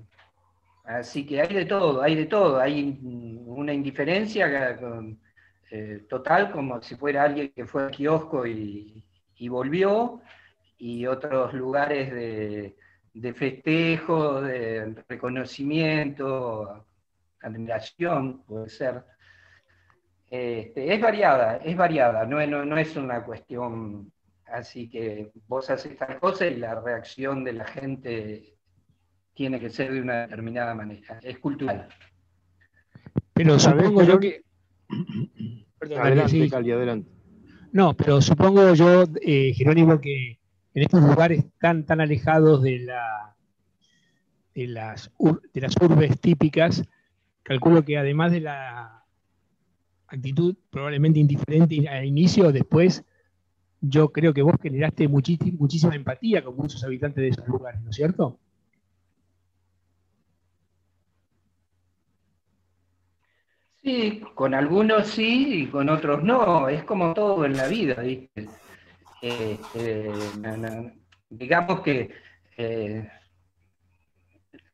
[0.83, 2.59] Así que hay de todo, hay de todo.
[2.59, 2.99] Hay
[3.45, 4.77] una indiferencia
[6.09, 9.03] total, como si fuera alguien que fue al kiosco y,
[9.47, 10.21] volvió,
[10.77, 12.75] y otros lugares de,
[13.33, 16.85] festejo, de reconocimiento,
[17.41, 19.03] admiración, puede ser.
[20.29, 24.11] Este, es variada, es variada, no, no, es una cuestión
[24.45, 28.55] así que vos haces tal cosa y la reacción de la gente
[29.33, 31.89] tiene que ser de una determinada manera, es cultural.
[33.33, 34.43] Pero supongo yo que...
[35.97, 37.11] adelante, Cali, adelante.
[37.73, 40.40] No, pero supongo yo, eh, Jerónimo, que
[40.73, 43.35] en estos lugares tan, tan alejados de, la,
[44.55, 45.11] de, las,
[45.53, 46.83] de las urbes típicas,
[47.43, 49.03] calculo que además de la
[50.07, 53.03] actitud probablemente indiferente al inicio, después
[53.81, 57.95] yo creo que vos generaste muchísima empatía con muchos habitantes de esos lugares, ¿no es
[57.95, 58.39] cierto?
[63.83, 66.69] Sí, con algunos sí y con otros no.
[66.69, 68.47] Es como todo en la vida, ¿viste?
[69.21, 70.11] Este,
[71.29, 72.09] digamos que
[72.57, 73.07] eh,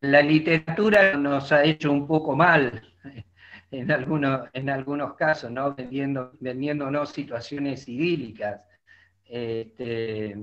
[0.02, 2.82] la literatura nos ha hecho un poco mal
[3.72, 5.76] en algunos, en algunos casos, ¿no?
[5.76, 8.62] Vendiendo, vendiéndonos situaciones idílicas.
[9.26, 10.38] Este,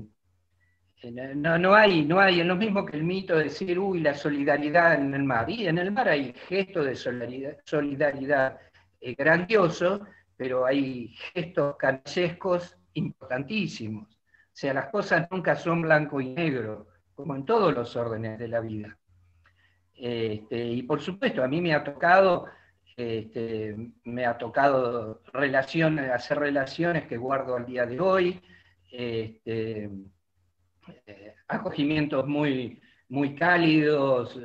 [1.35, 4.15] no, no, hay, no hay, es lo mismo que el mito de decir, uy, la
[4.15, 5.49] solidaridad en el mar.
[5.49, 6.95] Y en el mar hay gestos de
[7.65, 8.59] solidaridad,
[9.01, 10.03] eh, grandiosos,
[10.37, 14.09] pero hay gestos canallescos importantísimos.
[14.09, 18.49] O sea, las cosas nunca son blanco y negro, como en todos los órdenes de
[18.49, 18.97] la vida.
[19.95, 22.47] Este, y por supuesto, a mí me ha tocado,
[22.97, 28.41] este, me ha tocado relaciones, hacer relaciones que guardo al día de hoy.
[28.91, 29.91] Este,
[31.07, 34.39] eh, acogimientos muy, muy cálidos,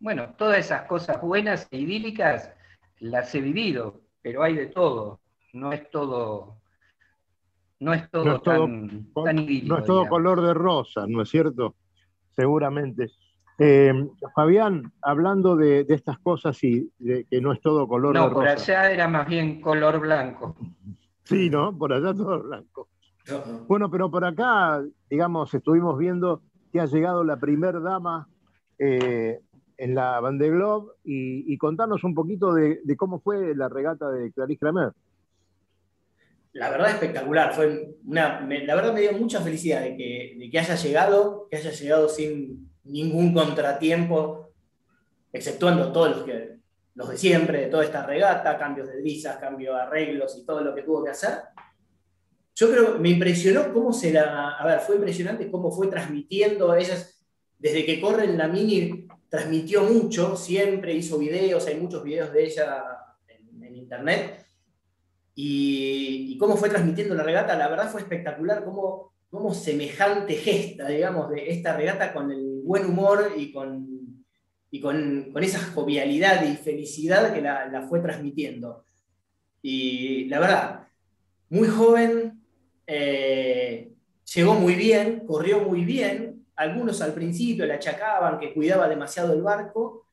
[0.00, 2.52] bueno, todas esas cosas buenas e idílicas
[3.00, 5.20] las he vivido, pero hay de todo,
[5.52, 6.57] no es todo,
[7.80, 9.00] no es todo, tan,
[9.38, 9.68] idílico.
[9.68, 11.74] No es todo color de rosa, ¿no es cierto?
[12.34, 13.10] Seguramente.
[13.58, 13.92] Eh,
[14.34, 18.30] Fabián, hablando de, estas cosas y de que no es todo color de rosa.
[18.30, 20.56] No, por allá era más bien color blanco.
[21.24, 21.76] Sí, ¿no?
[21.76, 22.88] Por allá todo blanco.
[23.66, 28.28] Bueno, pero por acá, digamos, estuvimos viendo que ha llegado la primer dama
[28.78, 29.40] eh,
[29.76, 34.32] en la Van de Globe y, contarnos un poquito de, cómo fue la regata de
[34.32, 34.92] Clarice Kramer.
[36.52, 41.46] La verdad espectacular, fue una, la verdad me dio mucha felicidad de que, haya llegado,
[41.50, 44.52] que haya llegado sin ningún contratiempo,
[45.32, 46.56] exceptuando todos los, que,
[46.94, 50.62] los de siempre, de toda esta regata, cambios de brisas, cambios de arreglos y todo
[50.62, 51.32] lo que tuvo que hacer
[52.58, 54.56] yo creo que me impresionó cómo se la.
[54.56, 57.24] A ver, fue impresionante cómo fue transmitiendo ellas.
[57.56, 62.44] Desde que corre en la mini, transmitió mucho, siempre hizo videos, hay muchos videos de
[62.44, 62.84] ella
[63.28, 64.44] en, internet.
[65.40, 71.30] Y, cómo fue transmitiendo la regata, la verdad fue espectacular, cómo, cómo semejante gesta, digamos,
[71.30, 74.24] de esta regata con el buen humor y con,
[74.68, 78.84] y con, con esa jovialidad y felicidad que la, fue transmitiendo.
[79.62, 80.88] Y la verdad,
[81.50, 82.42] muy joven,
[82.88, 83.92] eh,
[84.34, 86.46] llegó muy bien, corrió muy bien.
[86.56, 90.07] Algunos al principio le achacaban que cuidaba demasiado el barco.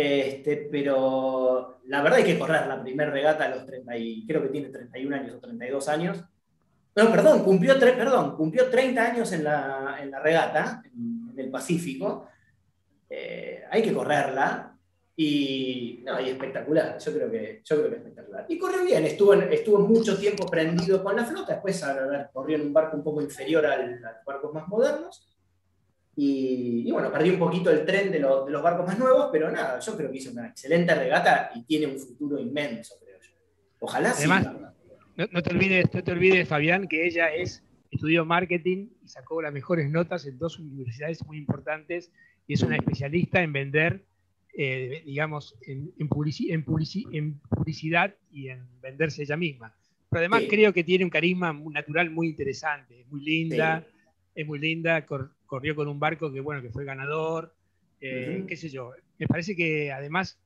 [0.00, 4.42] Este, pero la verdad hay que correr la primera regata a los 30, y creo
[4.42, 6.24] que tiene 31 años o 32 años.
[6.96, 12.28] No, perdón, cumplió, perdón, cumplió 30 años en la, en la regata, en, el Pacífico.
[13.08, 14.66] Eh, hay que correrla.
[15.16, 18.46] Y, no, y espectacular, yo creo, que, yo creo que espectacular.
[18.48, 21.84] Y corrió bien, estuvo, estuvo mucho tiempo prendido con la flota, después
[22.32, 25.29] corrió en un barco un poco inferior al, a los barcos más modernos.
[26.22, 29.80] Y, bueno, perdió un poquito el tren de, de, los barcos más nuevos, pero nada,
[29.80, 33.30] yo creo que hizo una excelente regata y tiene un futuro inmenso, creo yo.
[33.78, 34.46] Ojalá Además,
[35.16, 39.50] no, te olvides, no te olvides, Fabián, que ella es, estudió marketing y sacó las
[39.54, 42.12] mejores notas en dos universidades muy importantes
[42.46, 44.04] y es una especialista en vender,
[44.58, 46.08] eh, digamos, en, en,
[46.64, 49.74] publicidad y en venderse ella misma.
[50.10, 53.86] Pero además creo que tiene un carisma natural muy interesante, es muy linda,
[54.40, 57.54] es muy linda, corrió con un barco que, bueno, que fue ganador,
[58.00, 58.92] eh, qué sé yo.
[59.18, 60.38] Me parece que además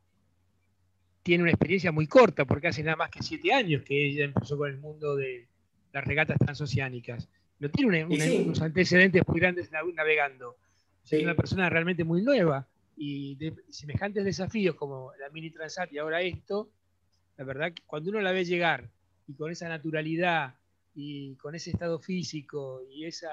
[1.22, 4.58] tiene una experiencia muy corta, porque hace nada más que siete años que ella empezó
[4.58, 5.46] con el mundo de
[5.92, 7.28] las regatas transoceánicas.
[7.60, 10.56] No tiene unos antecedentes muy grandes navegando.
[11.08, 12.66] Es una persona realmente muy nueva
[12.96, 16.70] y de semejantes desafíos como la Mini Transat y ahora esto,
[17.36, 18.88] la verdad que cuando uno la ve llegar
[19.26, 20.54] y con esa naturalidad
[20.94, 23.30] y con ese estado físico y esa,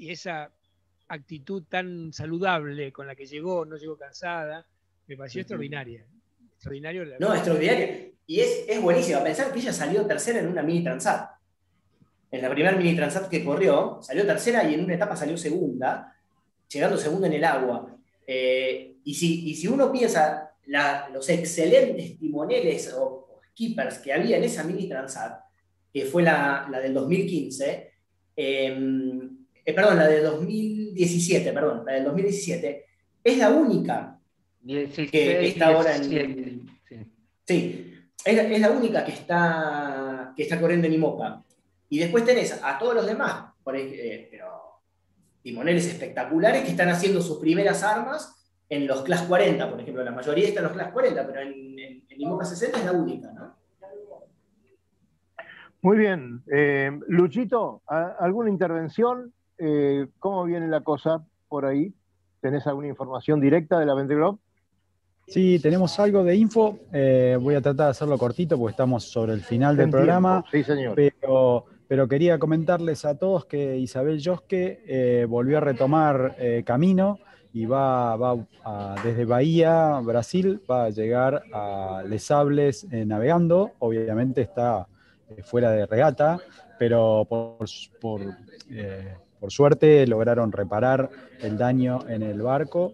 [0.00, 0.50] y esa
[1.08, 4.66] actitud tan saludable con la que llegó, no llegó cansada,
[5.06, 6.06] me pareció extraordinaria.
[6.54, 7.04] Extraordinario.
[7.18, 8.12] no, extraordinario.
[8.26, 9.22] Y es, es buenísimo.
[9.22, 11.30] Pensar que ella salió tercera en una mini transat.
[12.30, 16.16] En la primera mini transat que corrió, salió tercera y en una etapa salió segunda,
[16.72, 17.94] llegando segunda en el agua.
[18.26, 20.54] Eh, y, si, si uno piensa
[21.12, 25.40] los excelentes timoneles o, skippers que había en esa mini transat,
[25.92, 27.92] que fue la, del 2015,
[28.36, 29.39] em,
[29.70, 32.84] eh, perdón, la del 2017, perdón, la del 2017,
[33.22, 34.18] es la única
[34.64, 36.68] que está ahora en.
[37.46, 37.94] Sí,
[38.24, 41.42] es, la única que está, que está corriendo en IMOCA.
[41.88, 44.82] Y después tenés a todos los demás, por eh, pero
[45.42, 48.36] timoneles espectaculares que están haciendo sus primeras armas
[48.68, 50.04] en los Class 40, por ejemplo.
[50.04, 53.32] La mayoría están en los Class 40, pero en, en, IMOCA 60 es la única,
[53.32, 53.56] ¿no?
[55.82, 56.42] Muy bien.
[56.52, 59.32] Eh, Luchito, ¿alguna intervención?
[59.60, 61.94] Eh, ¿Cómo viene la cosa por ahí?
[62.40, 64.16] ¿Tenés alguna información directa de la Vendée
[65.30, 66.80] Sí, tenemos algo de info.
[66.92, 70.44] Eh, voy a tratar de hacerlo cortito porque estamos sobre el final del programa.
[70.50, 70.96] Sí, señor.
[70.96, 77.20] Pero, pero, quería comentarles a todos que Isabel Josque eh, volvió a retomar eh, camino
[77.52, 78.44] y va, va
[79.04, 83.72] desde Bahía, Brasil, va a llegar a Les Sables navegando.
[83.78, 84.88] Obviamente está
[85.44, 86.40] fuera de regata,
[86.76, 87.66] pero por,
[88.00, 88.20] por,
[89.40, 91.10] por suerte lograron reparar
[91.40, 92.92] el daño en el barco.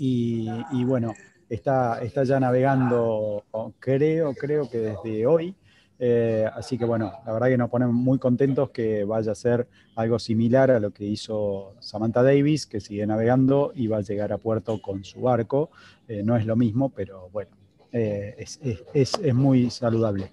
[0.00, 0.48] Y,
[0.84, 1.12] bueno,
[1.48, 3.44] está, está ya navegando,
[3.78, 5.54] creo, creo que desde hoy.
[6.00, 9.66] Eh, así que bueno, la verdad que nos ponemos muy contentos que vaya a ser
[9.96, 14.32] algo similar a lo que hizo Samantha Davis, que sigue navegando y va a llegar
[14.32, 15.70] a puerto con su barco.
[16.06, 17.50] Eh, no es lo mismo, pero bueno,
[17.90, 18.60] eh, es,
[18.94, 20.32] es, es, muy saludable.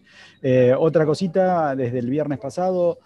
[0.78, 3.00] otra cosita, desde el viernes pasado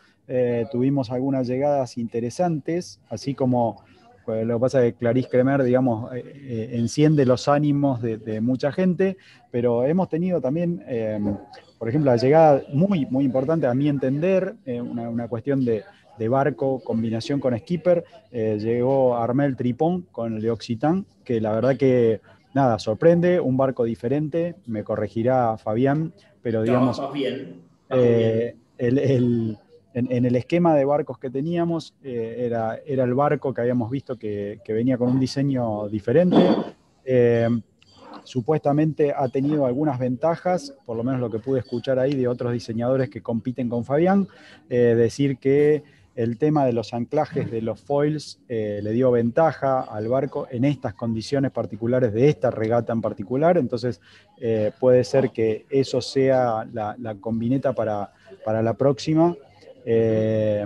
[0.71, 3.83] tuvimos algunas llegadas interesantes, así como
[4.29, 8.41] pues, lo que pasa es que Clarice Kremer, digamos, eh, eh, enciende los ánimos de,
[8.41, 9.17] mucha gente,
[9.49, 11.35] pero hemos tenido también, em,
[11.79, 15.83] por ejemplo, la llegada muy, muy importante, a mi entender, eh, una, cuestión de,
[16.29, 22.21] barco, combinación con skipper, llegó Armel Tripón con el de Occitán, que la verdad que,
[22.53, 26.13] nada, sorprende, un barco diferente, me corregirá Fabián,
[26.43, 27.01] pero digamos...
[27.11, 27.61] bien.
[27.89, 29.57] el
[29.93, 34.17] en, el esquema de barcos que teníamos, eh, era, era, el barco que habíamos visto
[34.17, 36.37] que, venía con un diseño diferente.
[37.05, 37.49] Eh,
[38.23, 42.53] supuestamente ha tenido algunas ventajas, por lo menos lo que pude escuchar ahí de otros
[42.53, 44.27] diseñadores que compiten con Fabián,
[44.69, 45.83] eh, decir que
[46.15, 50.93] el tema de los anclajes de los foils le dio ventaja al barco en estas
[50.93, 54.01] condiciones particulares de esta regata en particular, entonces
[54.81, 58.11] puede ser que eso sea la, la combineta para,
[58.43, 59.33] para la próxima
[59.91, 60.65] eh,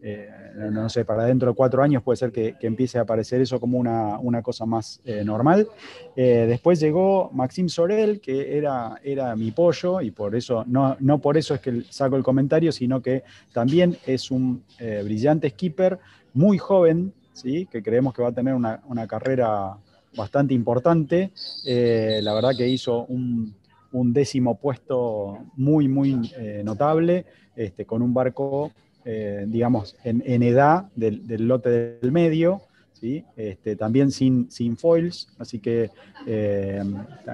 [0.00, 0.28] eh,
[0.70, 3.78] no sé, para dentro de cuatro años puede ser que, empiece a aparecer eso como
[3.78, 5.68] una, cosa más eh, normal.
[6.16, 11.36] después llegó Maxim Sorel, que era, era mi pollo, y por eso, no, no por
[11.36, 15.98] eso es que saco el comentario, sino que también es un brillante skipper,
[16.32, 17.66] muy joven, ¿sí?
[17.70, 19.76] que creemos que va a tener una, carrera
[20.16, 21.32] bastante importante.
[21.64, 23.54] la verdad que hizo un,
[23.92, 27.26] un décimo puesto muy, muy notable.
[27.56, 28.72] Este, con un barco,
[29.04, 33.24] eh, digamos, en, edad del, lote del medio, ¿sí?
[33.36, 35.90] Este, también sin, sin foils, así que
[36.26, 36.82] eh,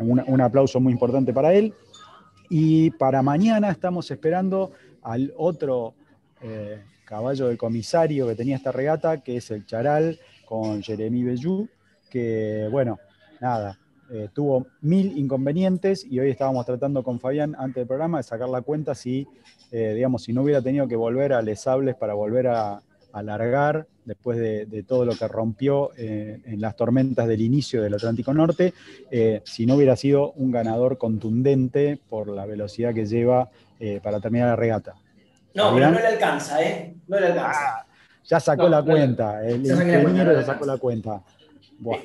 [0.01, 1.75] un, un aplauso muy importante para él.
[2.49, 5.95] Y para mañana estamos esperando al otro
[6.43, 11.69] eh, caballo del comisario que tenía esta regata, que es el Charal con Jeremy Bellou,
[12.09, 12.99] que bueno,
[13.41, 13.79] nada,
[14.13, 18.49] eh, tuvo mil inconvenientes y hoy estábamos tratando con Fabián antes del programa de sacar
[18.49, 19.29] la cuenta si,
[19.71, 22.83] eh, digamos, si no hubiera tenido que volver a Les Sables para volver a
[23.13, 28.35] alargar después de, todo lo que rompió eh, en las tormentas del inicio del Atlántico
[28.35, 28.75] Norte,
[29.45, 33.49] si no hubiera sido un ganador contundente por la velocidad que lleva
[34.03, 34.95] para terminar la regata.
[35.55, 36.95] No, pero no le alcanza, ¿eh?
[37.07, 37.79] No le alcanza.
[37.79, 37.87] Ah,
[38.25, 41.23] ya sacó la cuenta, el ingeniero ya sacó la cuenta.
[41.79, 41.99] Buah.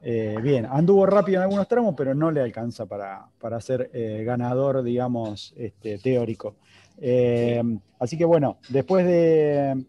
[0.00, 4.82] Eh, bien, anduvo rápido en algunos tramos, pero no le alcanza para, ser eh, ganador,
[4.82, 6.56] digamos, este, teórico.
[6.98, 7.62] Eh,
[7.98, 9.84] así que bueno, después de,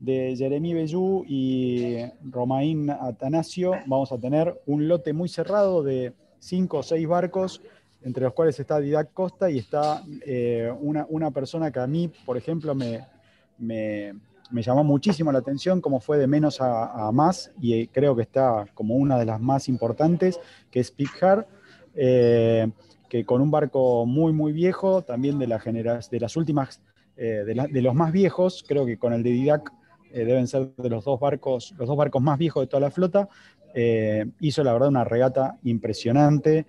[0.00, 1.98] de Jeremy Bellú y
[2.30, 7.62] Romain Atanasio, vamos a tener un lote muy cerrado de cinco o seis barcos,
[8.02, 10.02] entre los cuales está Didac Costa y está
[10.78, 14.14] una, persona que a mí, por ejemplo, me
[14.62, 18.66] llamó muchísimo la atención cómo fue de menos a, más y eh, creo que está
[18.74, 20.38] como una de las más importantes,
[20.70, 21.46] que es Pikhar,
[21.94, 22.70] eh,
[23.08, 26.80] que con un barco muy, muy viejo, también de, la de las últimas,
[27.16, 29.72] eh, de, los más viejos, creo que con el de Didac
[30.12, 33.28] deben ser de los dos barcos, los dos barcos más viejos de toda la flota,
[34.38, 36.66] hizo la verdad una regata impresionante,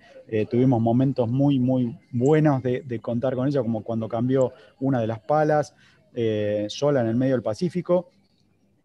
[0.50, 5.20] tuvimos momentos muy, muy buenos de, contar con ella, como cuando cambió una de las
[5.20, 5.76] palas,
[6.18, 8.08] eh, sola en el medio del Pacífico.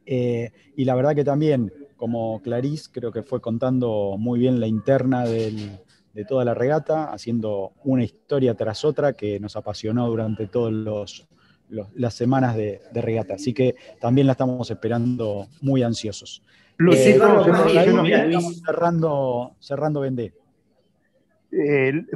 [0.05, 4.67] Eh, y la verdad que también, como Clarice, creo que fue contando muy bien la
[4.67, 5.79] interna de
[6.27, 11.25] toda la regata, haciendo una historia tras otra que nos apasionó durante todas
[11.69, 13.35] las semanas de, regata.
[13.35, 16.43] Así que también la estamos esperando muy ansiosos.
[16.91, 17.17] Eh,
[18.65, 20.33] cerrando, cerrando Vendé.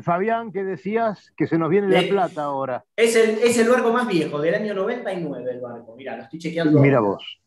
[0.02, 1.34] Fabián, ¿qué decías?
[1.36, 2.86] Que se nos viene la plata ahora.
[2.96, 5.94] Es el, es el barco más viejo, del año 99 el barco.
[5.98, 6.80] Mira, lo estoy chequeando.
[6.80, 7.40] Mira vos.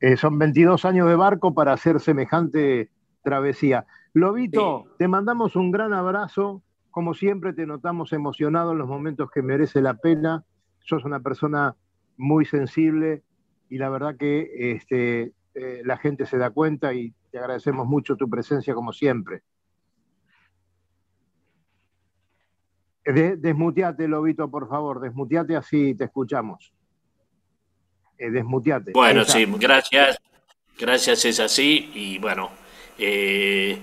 [0.00, 2.90] Eh, son 22 años de barco para hacer semejante
[3.22, 3.86] travesía.
[4.12, 6.62] Lobito, te mandamos un gran abrazo.
[6.90, 10.44] Como siempre, te notamos emocionado en los momentos que merece la pena.
[10.80, 11.76] Sos una persona
[12.16, 13.22] muy sensible
[13.68, 18.16] y la verdad que este, eh, la gente se da cuenta y te agradecemos mucho
[18.16, 19.42] tu presencia como siempre.
[23.04, 26.72] Desmuteate, Lobito, por favor, desmuteate así te escuchamos.
[28.20, 28.92] Eh, desmuteate.
[28.92, 30.18] Bueno, sí, gracias.
[30.78, 31.90] Gracias, es así.
[31.94, 32.50] Y bueno,
[32.98, 33.78] eh,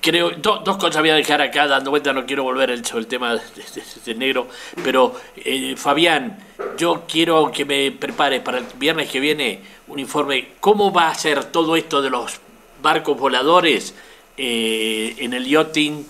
[0.00, 3.34] creo, dos cosas voy a dejar acá dando vuelta, no quiero volver el, el tema
[3.34, 4.48] de, negro,
[4.82, 6.38] pero eh, Fabián,
[6.78, 11.14] yo quiero que me prepares para el viernes que viene un informe, ¿cómo va a
[11.14, 12.40] ser todo esto de los
[12.82, 13.94] barcos voladores
[14.36, 16.06] en el yachting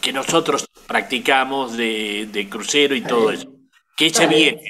[0.00, 3.48] que nosotros practicamos de, crucero y todo eso.
[3.96, 4.62] ¿Qué se viene?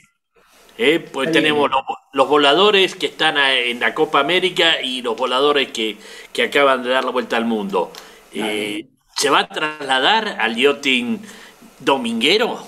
[0.77, 0.99] ¿Eh?
[0.99, 1.71] Pues tenemos
[2.13, 5.99] los, voladores que están en la Copa América y los voladores que,
[6.43, 7.93] acaban de dar la vuelta al mundo.
[8.33, 11.21] Eh, ¿Se va a trasladar al yachting
[11.79, 12.59] dominguero?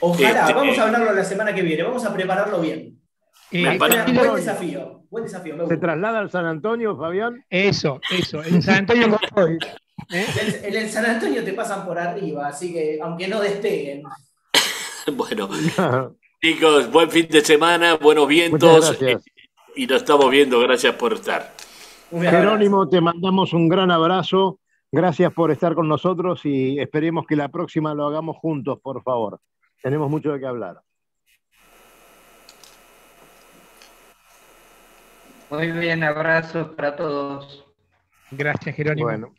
[0.00, 3.00] Ojalá, este, vamos a hablarlo la semana que viene, vamos a prepararlo bien.
[3.52, 5.68] Eh, buen desafío, buen desafío.
[5.68, 7.44] ¿Se traslada al San Antonio, Fabián?
[7.48, 9.18] Eso, eso, en San Antonio
[10.10, 14.02] en, el San Antonio te pasan por arriba, así que aunque no despeguen.
[15.14, 15.48] bueno,
[16.42, 18.98] chicos, buen fin de semana, buenos vientos
[19.76, 20.60] y nos estamos viendo.
[20.60, 21.54] Gracias por estar.
[22.10, 24.58] Jerónimo, te mandamos un gran abrazo.
[24.90, 29.40] Gracias por estar con nosotros y esperemos que la próxima lo hagamos juntos, por favor.
[29.82, 30.82] Tenemos mucho de qué hablar.
[35.52, 37.66] Muy bien, abrazos para todos.
[38.30, 39.08] Gracias, Jerónimo.
[39.08, 39.34] Bueno.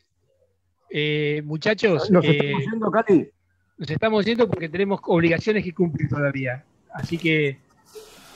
[0.95, 3.27] Eh, muchachos, nos eh, estamos yendo, Cati.
[3.79, 6.63] Nos estamos yendo porque tenemos obligaciones que cumplir todavía.
[6.93, 7.57] Así que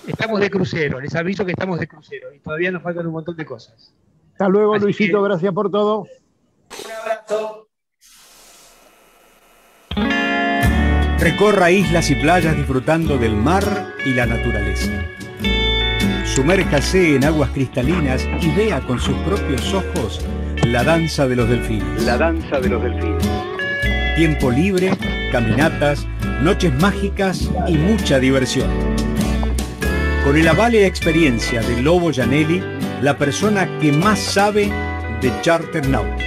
[0.08, 1.00] estamos de crucero.
[1.00, 3.94] Les aviso que estamos de crucero y todavía nos faltan un montón de cosas.
[4.32, 5.22] Hasta luego, Luisito.
[5.22, 6.00] Gracias por todo.
[6.00, 7.68] Un abrazo.
[11.20, 15.06] Recorra islas y playas disfrutando del mar y la naturaleza.
[16.26, 20.26] Sumérjase en aguas cristalinas y vea con sus propios ojos
[20.72, 22.04] la danza de los delfines.
[22.04, 23.26] La danza de los delfines.
[24.18, 24.92] Tiempo libre,
[25.32, 26.06] caminatas,
[26.42, 28.70] noches mágicas y mucha diversión.
[30.26, 32.62] Con el aval y la experiencia de Lobo Janelli,
[33.02, 34.70] la persona que más sabe
[35.22, 36.26] de charter náuticos.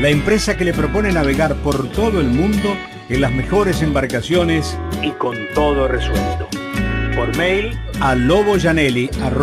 [0.00, 2.76] La empresa que le propone navegar por todo el mundo
[3.08, 6.48] en las mejores embarcaciones y con todo resuelto.
[7.16, 9.38] Por mail a loboyanelli.com